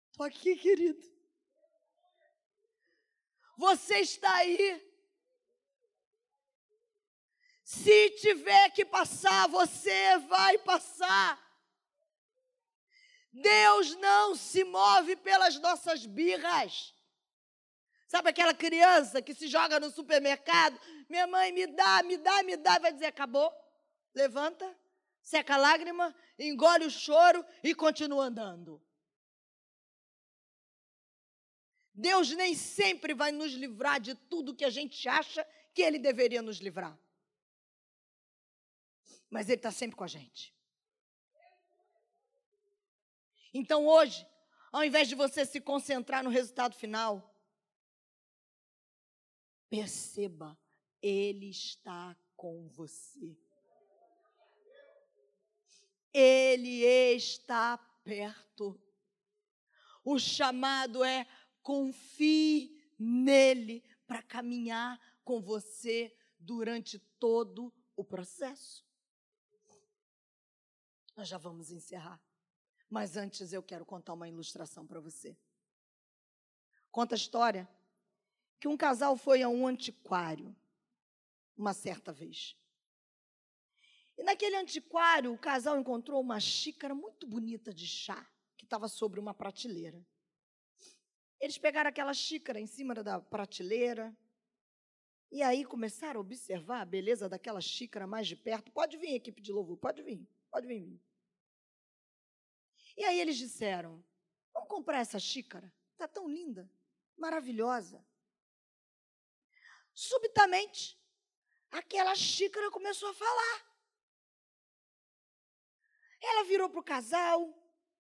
Estou 0.10 0.26
aqui, 0.26 0.56
querido. 0.56 1.13
Você 3.64 4.00
está 4.00 4.36
aí. 4.36 4.94
Se 7.64 8.10
tiver 8.10 8.70
que 8.72 8.84
passar, 8.84 9.48
você 9.48 10.18
vai 10.28 10.58
passar. 10.58 11.42
Deus 13.32 13.96
não 13.96 14.36
se 14.36 14.66
move 14.66 15.16
pelas 15.16 15.58
nossas 15.62 16.06
birras. 16.06 16.94
Sabe 18.06 18.32
aquela 18.32 18.54
criança 18.54 19.22
que 19.22 19.34
se 19.34 19.48
joga 19.48 19.80
no 19.80 19.90
supermercado? 19.90 20.78
Minha 21.08 21.26
mãe 21.26 21.54
me 21.54 21.66
dá, 21.66 22.04
me 22.04 22.18
dá, 22.18 22.44
me 22.44 22.58
dá, 22.58 22.80
vai 22.80 22.92
dizer: 22.92 23.06
acabou. 23.06 23.50
Levanta, 24.14 24.78
seca 25.22 25.54
a 25.54 25.58
lágrima, 25.58 26.14
engole 26.38 26.86
o 26.86 26.92
choro 26.92 27.46
e 27.64 27.74
continua 27.74 28.26
andando. 28.26 28.86
Deus 31.94 32.32
nem 32.32 32.56
sempre 32.56 33.14
vai 33.14 33.32
nos 33.32 33.54
livrar 33.54 34.00
de 34.00 34.16
tudo 34.16 34.56
que 34.56 34.66
a 34.66 34.70
gente 34.70 35.08
acha 35.08 35.46
que 35.74 35.82
Ele 35.82 36.00
deveria 36.00 36.42
nos 36.42 36.58
livrar. 36.58 36.98
Mas 39.30 39.48
Ele 39.48 39.58
está 39.58 39.72
sempre 39.72 39.96
com 39.96 40.04
a 40.04 40.08
gente. 40.08 40.54
Então 43.54 43.86
hoje, 43.86 44.28
ao 44.72 44.84
invés 44.84 45.08
de 45.08 45.14
você 45.14 45.46
se 45.46 45.62
concentrar 45.62 46.24
no 46.24 46.32
resultado 46.32 46.76
final, 46.76 47.32
perceba, 49.70 50.58
Ele 51.00 51.52
está 51.52 52.18
com 52.36 52.68
você. 52.70 53.38
Ele 56.12 56.84
está 57.16 57.78
perto. 58.04 58.80
O 60.04 60.20
chamado 60.20 61.04
é 61.04 61.28
confie 61.64 62.78
nele 63.00 63.84
para 64.06 64.22
caminhar 64.22 65.00
com 65.24 65.42
você 65.42 66.16
durante 66.38 67.00
todo 67.18 67.74
o 67.96 68.04
processo. 68.04 68.86
Nós 71.16 71.28
já 71.28 71.38
vamos 71.38 71.72
encerrar. 71.72 72.22
Mas 72.90 73.18
antes 73.18 73.54
eu 73.54 73.64
quero 73.64 73.86
contar 73.86 74.14
uma 74.14 74.28
ilustração 74.28 74.86
para 74.86 75.00
você. 75.00 75.36
Conta 76.92 77.16
a 77.16 77.18
história 77.18 77.68
que 78.60 78.68
um 78.68 78.78
casal 78.78 79.18
foi 79.18 79.42
a 79.42 79.50
um 79.50 79.66
antiquário 79.66 80.56
uma 81.58 81.74
certa 81.74 82.12
vez. 82.12 82.56
E 84.18 84.24
naquele 84.24 84.56
antiquário, 84.58 85.34
o 85.34 85.38
casal 85.38 85.80
encontrou 85.80 86.22
uma 86.22 86.40
xícara 86.40 86.94
muito 86.94 87.26
bonita 87.26 87.74
de 87.74 87.88
chá 87.88 88.30
que 88.56 88.66
estava 88.66 88.88
sobre 88.88 89.20
uma 89.20 89.34
prateleira. 89.34 90.06
Eles 91.44 91.58
pegaram 91.58 91.90
aquela 91.90 92.14
xícara 92.14 92.58
em 92.58 92.66
cima 92.66 92.96
da 92.96 93.20
prateleira 93.20 94.16
e 95.30 95.44
aí 95.44 95.66
começaram 95.66 96.22
a 96.22 96.22
observar 96.22 96.80
a 96.80 96.86
beleza 96.86 97.28
daquela 97.28 97.60
xícara 97.60 98.08
mais 98.08 98.30
de 98.30 98.38
perto. 98.38 98.72
Pode 98.72 98.96
vir, 98.96 99.16
equipe 99.16 99.42
de 99.42 99.52
louvor, 99.52 99.76
pode 99.76 100.02
vir, 100.02 100.26
pode 100.50 100.66
vir. 100.66 100.98
E 102.96 103.04
aí 103.04 103.20
eles 103.20 103.36
disseram: 103.36 104.02
Vamos 104.54 104.70
comprar 104.70 105.00
essa 105.00 105.20
xícara? 105.20 105.70
Está 105.92 106.08
tão 106.08 106.30
linda, 106.30 106.72
maravilhosa. 107.18 108.02
Subitamente, 109.94 110.98
aquela 111.72 112.16
xícara 112.16 112.72
começou 112.72 113.10
a 113.10 113.14
falar. 113.14 113.76
Ela 116.22 116.46
virou 116.46 116.70
para 116.70 116.80
o 116.80 116.84
casal 116.84 117.54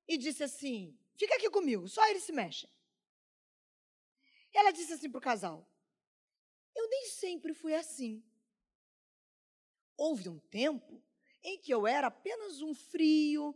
e 0.07 0.17
disse 0.17 0.45
assim: 0.45 0.97
Fica 1.17 1.35
aqui 1.35 1.49
comigo, 1.49 1.89
só 1.89 2.07
eles 2.07 2.23
se 2.23 2.31
mexem. 2.31 2.71
Ela 4.53 4.71
disse 4.71 4.93
assim 4.93 5.09
para 5.09 5.17
o 5.17 5.21
casal: 5.21 5.67
Eu 6.75 6.87
nem 6.89 7.07
sempre 7.07 7.53
fui 7.53 7.73
assim. 7.73 8.23
Houve 9.97 10.29
um 10.29 10.39
tempo 10.39 11.03
em 11.43 11.59
que 11.59 11.73
eu 11.73 11.85
era 11.85 12.07
apenas 12.07 12.61
um 12.61 12.73
frio, 12.73 13.55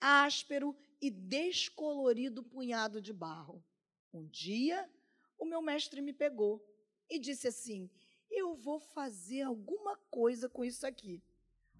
áspero 0.00 0.76
e 1.00 1.10
descolorido 1.10 2.42
punhado 2.42 3.00
de 3.00 3.12
barro. 3.12 3.64
Um 4.12 4.26
dia, 4.26 4.90
o 5.38 5.44
meu 5.44 5.60
mestre 5.60 6.00
me 6.00 6.12
pegou 6.12 6.64
e 7.10 7.18
disse 7.18 7.48
assim: 7.48 7.90
Eu 8.30 8.54
vou 8.54 8.80
fazer 8.80 9.42
alguma 9.42 9.96
coisa 10.10 10.48
com 10.48 10.64
isso 10.64 10.86
aqui. 10.86 11.22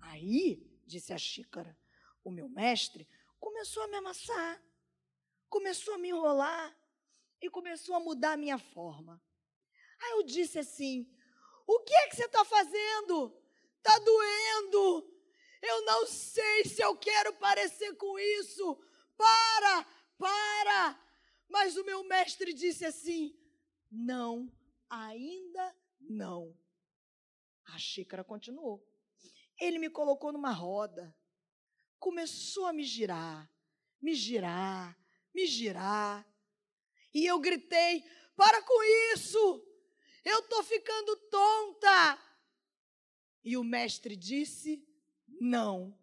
Aí, 0.00 0.62
disse 0.86 1.12
a 1.12 1.18
xícara, 1.18 1.76
o 2.22 2.30
meu 2.30 2.48
mestre 2.48 3.08
começou 3.40 3.82
a 3.82 3.88
me 3.88 3.96
amassar, 3.96 4.62
começou 5.48 5.94
a 5.94 5.98
me 5.98 6.08
enrolar 6.08 6.76
e 7.40 7.50
começou 7.50 7.94
a 7.94 8.00
mudar 8.00 8.32
a 8.32 8.36
minha 8.36 8.58
forma. 8.58 9.22
Aí 10.00 10.12
eu 10.12 10.22
disse 10.22 10.58
assim: 10.58 11.08
O 11.66 11.80
que 11.80 11.94
é 11.94 12.08
que 12.08 12.16
você 12.16 12.26
está 12.26 12.44
fazendo? 12.44 13.36
Está 13.78 13.98
doendo. 13.98 15.12
Eu 15.62 15.84
não 15.84 16.06
sei 16.06 16.64
se 16.64 16.82
eu 16.82 16.96
quero 16.96 17.32
parecer 17.34 17.94
com 17.96 18.18
isso. 18.18 18.78
Para, 19.16 19.84
para. 20.18 21.02
Mas 21.48 21.76
o 21.76 21.84
meu 21.84 22.04
mestre 22.04 22.52
disse 22.52 22.84
assim: 22.84 23.38
Não, 23.90 24.52
ainda 24.88 25.76
não. 26.00 26.56
A 27.66 27.78
xícara 27.78 28.22
continuou. 28.22 28.86
Ele 29.58 29.78
me 29.78 29.88
colocou 29.88 30.32
numa 30.32 30.52
roda 30.52 31.16
começou 31.98 32.66
a 32.66 32.72
me 32.72 32.84
girar, 32.84 33.50
me 34.00 34.14
girar, 34.14 34.96
me 35.34 35.46
girar. 35.46 36.26
E 37.16 37.24
eu 37.24 37.38
gritei: 37.40 38.04
para 38.36 38.60
com 38.62 38.82
isso! 39.14 39.66
Eu 40.22 40.40
estou 40.40 40.62
ficando 40.62 41.16
tonta! 41.30 42.22
E 43.42 43.56
o 43.56 43.64
mestre 43.64 44.14
disse: 44.14 44.86
não, 45.40 45.98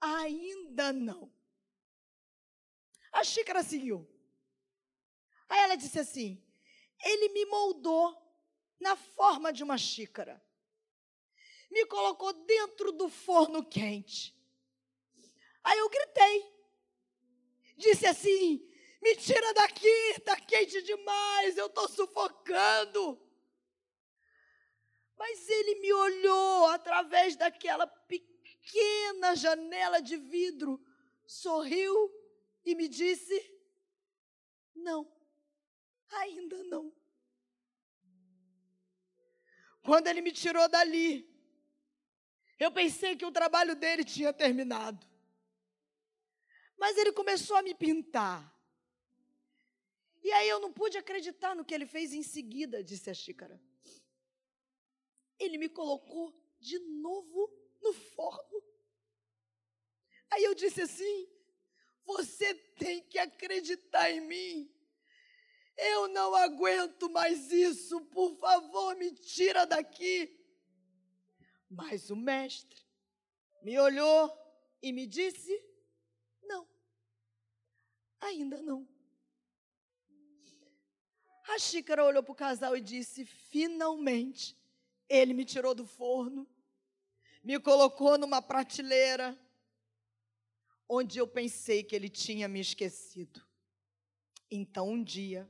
ainda 0.00 0.94
não. 0.94 1.30
A 3.12 3.22
xícara 3.22 3.62
seguiu. 3.62 4.08
Aí 5.46 5.60
ela 5.60 5.76
disse 5.76 5.98
assim: 5.98 6.42
ele 7.04 7.28
me 7.34 7.44
moldou 7.44 8.16
na 8.80 8.96
forma 8.96 9.52
de 9.52 9.62
uma 9.62 9.76
xícara, 9.76 10.42
me 11.70 11.84
colocou 11.84 12.32
dentro 12.46 12.92
do 12.92 13.10
forno 13.10 13.62
quente 13.62 14.34
Aí 15.62 15.78
eu 15.78 15.90
gritei. 15.90 16.50
Disse 17.76 18.06
assim: 18.06 18.66
me 19.00 19.16
tira 19.16 19.54
daqui, 19.54 19.88
está 20.16 20.36
quente 20.40 20.82
demais, 20.82 21.56
eu 21.56 21.66
estou 21.66 21.88
sufocando. 21.88 23.20
Mas 25.16 25.48
ele 25.48 25.80
me 25.80 25.92
olhou 25.92 26.66
através 26.66 27.36
daquela 27.36 27.86
pequena 27.86 29.34
janela 29.34 30.00
de 30.00 30.16
vidro, 30.16 30.80
sorriu 31.26 31.94
e 32.64 32.74
me 32.74 32.88
disse: 32.88 33.34
Não, 34.74 35.10
ainda 36.10 36.62
não. 36.64 36.92
Quando 39.82 40.06
ele 40.08 40.20
me 40.20 40.32
tirou 40.32 40.68
dali, 40.68 41.26
eu 42.58 42.70
pensei 42.70 43.16
que 43.16 43.24
o 43.24 43.32
trabalho 43.32 43.74
dele 43.74 44.04
tinha 44.04 44.32
terminado. 44.32 45.06
Mas 46.76 46.96
ele 46.96 47.12
começou 47.12 47.56
a 47.56 47.62
me 47.62 47.74
pintar. 47.74 48.57
E 50.28 50.32
aí 50.32 50.46
eu 50.50 50.60
não 50.60 50.70
pude 50.70 50.98
acreditar 50.98 51.56
no 51.56 51.64
que 51.64 51.72
ele 51.74 51.86
fez 51.86 52.12
em 52.12 52.22
seguida, 52.22 52.84
disse 52.84 53.08
a 53.08 53.14
xícara. 53.14 53.58
Ele 55.38 55.56
me 55.56 55.70
colocou 55.70 56.38
de 56.60 56.78
novo 56.78 57.50
no 57.80 57.94
forno. 57.94 58.62
Aí 60.28 60.44
eu 60.44 60.54
disse 60.54 60.82
assim: 60.82 61.26
Você 62.04 62.54
tem 62.78 63.00
que 63.04 63.18
acreditar 63.18 64.10
em 64.10 64.20
mim. 64.20 64.70
Eu 65.78 66.08
não 66.08 66.34
aguento 66.34 67.08
mais 67.08 67.50
isso. 67.50 67.98
Por 68.16 68.36
favor, 68.36 68.96
me 68.96 69.14
tira 69.14 69.64
daqui. 69.64 70.38
Mas 71.70 72.10
o 72.10 72.16
mestre 72.16 72.84
me 73.62 73.78
olhou 73.78 74.30
e 74.82 74.92
me 74.92 75.06
disse: 75.06 75.58
Ainda 78.20 78.60
não. 78.60 78.86
A 81.48 81.58
xícara 81.58 82.04
olhou 82.04 82.22
para 82.22 82.32
o 82.32 82.36
casal 82.36 82.76
e 82.76 82.80
disse: 82.80 83.24
Finalmente, 83.24 84.56
ele 85.08 85.32
me 85.32 85.44
tirou 85.44 85.74
do 85.74 85.86
forno, 85.86 86.46
me 87.42 87.58
colocou 87.58 88.18
numa 88.18 88.42
prateleira, 88.42 89.36
onde 90.86 91.18
eu 91.18 91.26
pensei 91.26 91.82
que 91.82 91.96
ele 91.96 92.10
tinha 92.10 92.46
me 92.46 92.60
esquecido. 92.60 93.42
Então, 94.50 94.90
um 94.90 95.02
dia, 95.02 95.48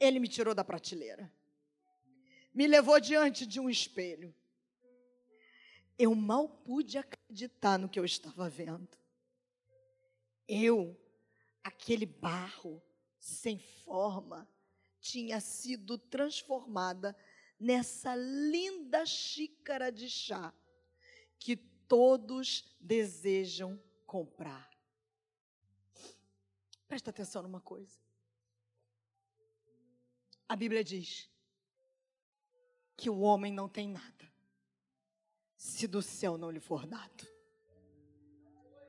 ele 0.00 0.18
me 0.18 0.26
tirou 0.26 0.54
da 0.54 0.64
prateleira, 0.64 1.32
me 2.52 2.66
levou 2.66 2.98
diante 2.98 3.46
de 3.46 3.60
um 3.60 3.70
espelho. 3.70 4.34
Eu 5.96 6.14
mal 6.14 6.48
pude 6.48 6.98
acreditar 6.98 7.78
no 7.78 7.88
que 7.88 8.00
eu 8.00 8.04
estava 8.04 8.48
vendo. 8.48 8.98
Eu 10.48 10.98
aquele 11.62 12.06
barro 12.06 12.82
sem 13.20 13.58
forma 13.84 14.48
tinha 15.00 15.40
sido 15.40 15.96
transformada 15.96 17.16
nessa 17.58 18.14
linda 18.16 19.06
xícara 19.06 19.92
de 19.92 20.08
chá 20.08 20.52
que 21.38 21.56
todos 21.56 22.76
desejam 22.80 23.80
comprar. 24.06 24.68
Presta 26.88 27.10
atenção 27.10 27.42
numa 27.42 27.60
coisa. 27.60 28.00
A 30.48 30.56
Bíblia 30.56 30.82
diz 30.82 31.30
que 32.96 33.08
o 33.08 33.20
homem 33.20 33.52
não 33.52 33.68
tem 33.68 33.88
nada 33.88 34.20
se 35.60 35.86
do 35.86 36.00
céu 36.00 36.38
não 36.38 36.50
lhe 36.50 36.58
for 36.58 36.86
dado. 36.86 37.28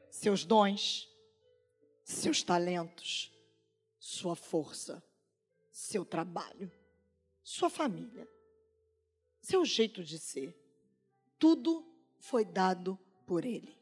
Seus 0.09 0.45
dons, 0.45 1.09
seus 2.01 2.41
talentos, 2.43 3.30
sua 4.01 4.35
força, 4.35 5.01
seu 5.71 6.03
trabalho, 6.03 6.71
sua 7.43 7.69
família, 7.69 8.27
seu 9.39 9.63
jeito 9.63 10.03
de 10.03 10.17
ser. 10.17 10.57
Tudo 11.37 11.87
foi 12.17 12.43
dado 12.43 12.99
por 13.27 13.45
Ele. 13.45 13.77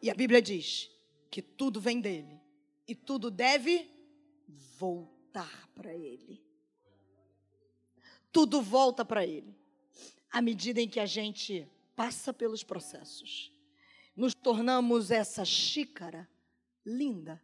E 0.00 0.08
a 0.08 0.14
Bíblia 0.14 0.40
diz 0.40 0.88
que 1.32 1.42
tudo 1.42 1.80
vem 1.80 2.00
dele 2.00 2.40
e 2.86 2.94
tudo 2.94 3.28
deve 3.28 3.90
voltar 4.78 5.68
para 5.74 5.92
Ele. 5.92 6.40
Tudo 8.30 8.62
volta 8.62 9.04
para 9.04 9.26
Ele. 9.26 9.52
À 10.30 10.40
medida 10.40 10.80
em 10.80 10.88
que 10.88 11.00
a 11.00 11.06
gente 11.06 11.68
passa 11.96 12.32
pelos 12.32 12.62
processos, 12.62 13.52
nos 14.14 14.32
tornamos 14.32 15.10
essa 15.10 15.44
xícara 15.44 16.28
linda, 16.86 17.42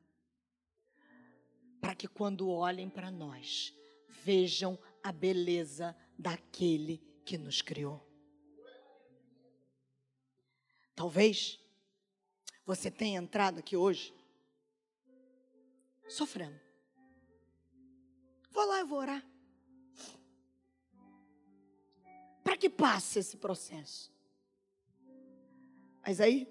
para 1.81 1.95
que 1.95 2.09
quando 2.09 2.49
olhem 2.49 2.89
para 2.89 3.11
nós, 3.11 3.75
vejam 4.09 4.79
a 5.03 5.13
beleza 5.13 5.97
daquele 6.19 6.99
que 7.25 7.39
nos 7.39 7.63
criou. 7.63 8.07
Talvez 10.95 11.61
você 12.67 12.91
tenha 12.91 13.21
entrado 13.21 13.61
aqui 13.61 13.77
hoje 13.77 14.13
sofrendo. 16.09 16.59
Vou 18.51 18.67
lá, 18.67 18.81
eu 18.81 18.87
vou 18.87 18.99
orar. 18.99 19.25
Para 22.43 22.57
que 22.57 22.69
passe 22.69 23.21
esse 23.21 23.37
processo. 23.37 24.13
Mas 26.03 26.21
aí, 26.21 26.49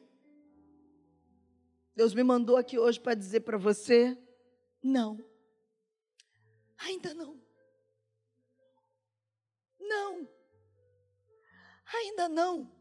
Deus 1.95 2.13
me 2.13 2.23
mandou 2.23 2.55
aqui 2.55 2.77
hoje 2.77 2.99
para 2.99 3.15
dizer 3.15 3.41
para 3.41 3.57
você: 3.57 4.17
não, 4.87 5.23
ainda 6.77 7.13
não. 7.13 7.39
Não, 9.79 10.27
ainda 11.85 12.29
não. 12.29 12.71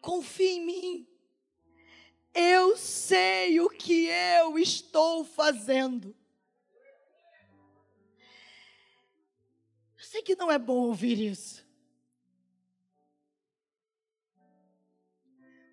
Confie 0.00 0.56
em 0.56 0.66
mim. 0.66 1.08
Eu 2.34 2.76
sei 2.76 3.60
o 3.60 3.68
que 3.68 4.06
eu 4.06 4.58
estou 4.58 5.24
fazendo. 5.24 6.16
Eu 9.96 10.04
sei 10.04 10.22
que 10.22 10.34
não 10.34 10.50
é 10.50 10.58
bom 10.58 10.88
ouvir 10.88 11.18
isso. 11.20 11.62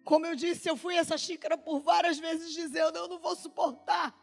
Como 0.04 0.26
eu 0.26 0.36
disse, 0.36 0.68
eu 0.68 0.76
fui 0.76 0.96
essa 0.96 1.18
xícara 1.20 1.56
por 1.56 1.80
várias 1.82 2.18
vezes 2.18 2.52
dizendo: 2.52 2.98
eu 2.98 3.08
não 3.08 3.20
vou 3.20 3.36
suportar. 3.36 4.19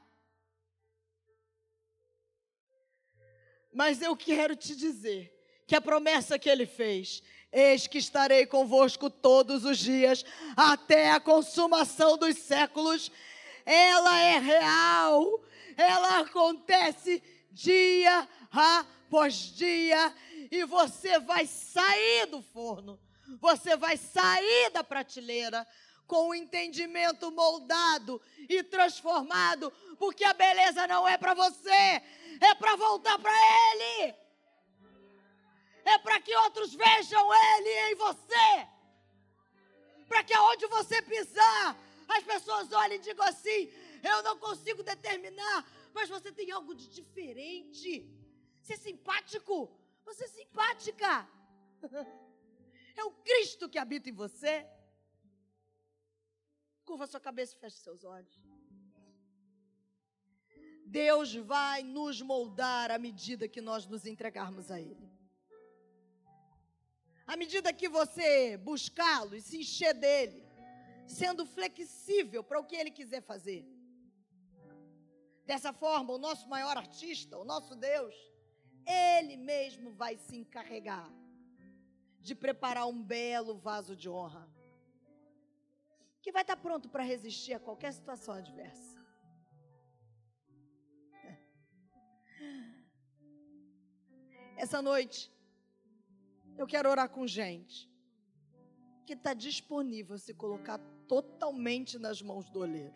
Mas 3.76 4.00
eu 4.00 4.16
quero 4.16 4.56
te 4.56 4.74
dizer 4.74 5.30
que 5.66 5.76
a 5.76 5.82
promessa 5.82 6.38
que 6.38 6.48
ele 6.48 6.64
fez, 6.64 7.22
eis 7.52 7.86
que 7.86 7.98
estarei 7.98 8.46
convosco 8.46 9.10
todos 9.10 9.66
os 9.66 9.76
dias, 9.76 10.24
até 10.56 11.10
a 11.10 11.20
consumação 11.20 12.16
dos 12.16 12.38
séculos, 12.38 13.12
ela 13.66 14.18
é 14.18 14.38
real, 14.38 15.44
ela 15.76 16.20
acontece 16.20 17.22
dia 17.52 18.26
após 18.50 19.34
dia, 19.34 20.14
e 20.50 20.64
você 20.64 21.18
vai 21.18 21.44
sair 21.44 22.24
do 22.28 22.40
forno, 22.40 22.98
você 23.38 23.76
vai 23.76 23.98
sair 23.98 24.70
da 24.70 24.82
prateleira 24.82 25.66
com 26.06 26.28
o 26.28 26.34
entendimento 26.34 27.30
moldado 27.30 28.22
e 28.48 28.62
transformado, 28.62 29.70
porque 29.98 30.24
a 30.24 30.32
beleza 30.32 30.86
não 30.86 31.06
é 31.06 31.18
para 31.18 31.34
você, 31.34 32.02
é 32.40 32.54
para 32.54 32.76
voltar 32.76 33.18
para 33.18 33.32
Ele. 33.32 34.14
É 35.84 35.98
para 35.98 36.20
que 36.20 36.34
outros 36.36 36.74
vejam 36.74 37.34
Ele 37.34 37.92
em 37.92 37.94
você. 37.94 38.68
Para 40.08 40.22
que 40.24 40.34
aonde 40.34 40.66
você 40.66 41.00
pisar, 41.02 41.76
as 42.08 42.24
pessoas 42.24 42.72
olhem 42.72 42.98
e 42.98 43.02
digam 43.02 43.26
assim: 43.26 43.72
eu 44.02 44.22
não 44.22 44.38
consigo 44.38 44.82
determinar, 44.82 45.66
mas 45.92 46.08
você 46.08 46.30
tem 46.32 46.50
algo 46.50 46.74
de 46.74 46.88
diferente. 46.88 48.08
Você 48.60 48.74
é 48.74 48.76
simpático, 48.76 49.70
você 50.04 50.24
é 50.24 50.28
simpática. 50.28 51.28
É 52.98 53.04
o 53.04 53.10
Cristo 53.10 53.68
que 53.68 53.78
habita 53.78 54.08
em 54.08 54.12
você. 54.14 54.66
Curva 56.82 57.06
sua 57.06 57.20
cabeça 57.20 57.54
e 57.54 57.58
feche 57.58 57.76
seus 57.76 58.04
olhos. 58.04 58.45
Deus 60.86 61.34
vai 61.34 61.82
nos 61.82 62.22
moldar 62.22 62.92
à 62.92 62.98
medida 62.98 63.48
que 63.48 63.60
nós 63.60 63.86
nos 63.86 64.06
entregarmos 64.06 64.70
a 64.70 64.80
Ele. 64.80 65.10
À 67.26 67.36
medida 67.36 67.72
que 67.72 67.88
você 67.88 68.56
buscá-lo 68.56 69.34
e 69.34 69.42
se 69.42 69.58
encher 69.58 69.92
dele, 69.94 70.46
sendo 71.08 71.44
flexível 71.44 72.44
para 72.44 72.60
o 72.60 72.64
que 72.64 72.76
Ele 72.76 72.92
quiser 72.92 73.20
fazer. 73.20 73.66
Dessa 75.44 75.72
forma, 75.72 76.12
o 76.12 76.18
nosso 76.18 76.48
maior 76.48 76.76
artista, 76.76 77.36
o 77.36 77.44
nosso 77.44 77.74
Deus, 77.74 78.14
Ele 78.86 79.36
mesmo 79.36 79.90
vai 79.90 80.16
se 80.16 80.36
encarregar 80.36 81.12
de 82.20 82.34
preparar 82.34 82.86
um 82.86 83.02
belo 83.02 83.56
vaso 83.56 83.96
de 83.96 84.08
honra, 84.08 84.48
que 86.22 86.30
vai 86.30 86.42
estar 86.42 86.56
pronto 86.56 86.88
para 86.88 87.02
resistir 87.02 87.54
a 87.54 87.60
qualquer 87.60 87.92
situação 87.92 88.34
adversa. 88.34 88.95
Essa 94.56 94.80
noite, 94.80 95.30
eu 96.56 96.66
quero 96.66 96.88
orar 96.88 97.10
com 97.10 97.26
gente 97.26 97.90
que 99.04 99.12
está 99.12 99.34
disponível 99.34 100.16
a 100.16 100.18
se 100.18 100.32
colocar 100.32 100.78
totalmente 101.06 101.98
nas 101.98 102.22
mãos 102.22 102.48
do 102.48 102.60
oleiro. 102.60 102.94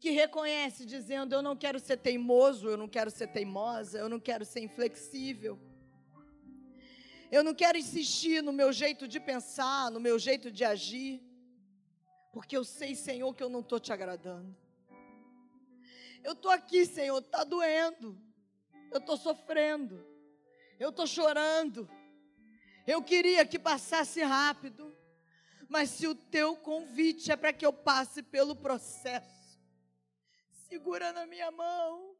Que 0.00 0.10
reconhece, 0.10 0.84
dizendo: 0.84 1.32
Eu 1.32 1.42
não 1.42 1.56
quero 1.56 1.78
ser 1.78 1.96
teimoso, 1.96 2.68
eu 2.68 2.76
não 2.76 2.88
quero 2.88 3.08
ser 3.08 3.28
teimosa, 3.28 3.98
eu 3.98 4.08
não 4.08 4.18
quero 4.18 4.44
ser 4.44 4.60
inflexível. 4.60 5.58
Eu 7.30 7.44
não 7.44 7.54
quero 7.54 7.78
insistir 7.78 8.42
no 8.42 8.52
meu 8.52 8.72
jeito 8.72 9.06
de 9.06 9.20
pensar, 9.20 9.90
no 9.92 10.00
meu 10.00 10.18
jeito 10.18 10.50
de 10.50 10.64
agir, 10.64 11.22
porque 12.32 12.56
eu 12.56 12.64
sei, 12.64 12.94
Senhor, 12.94 13.32
que 13.32 13.42
eu 13.42 13.48
não 13.48 13.60
estou 13.60 13.78
te 13.78 13.92
agradando. 13.92 14.54
Eu 16.22 16.32
estou 16.32 16.50
aqui, 16.50 16.84
Senhor, 16.84 17.18
está 17.18 17.44
doendo 17.44 18.20
eu 18.94 19.00
estou 19.00 19.16
sofrendo, 19.16 20.06
eu 20.78 20.90
estou 20.90 21.04
chorando. 21.04 21.90
Eu 22.86 23.02
queria 23.02 23.44
que 23.44 23.58
passasse 23.58 24.22
rápido, 24.22 24.96
mas 25.68 25.90
se 25.90 26.06
o 26.06 26.14
teu 26.14 26.56
convite 26.56 27.32
é 27.32 27.36
para 27.36 27.52
que 27.52 27.66
eu 27.66 27.72
passe 27.72 28.22
pelo 28.22 28.54
processo, 28.54 29.58
segura 30.68 31.12
na 31.12 31.26
minha 31.26 31.50
mão, 31.50 32.13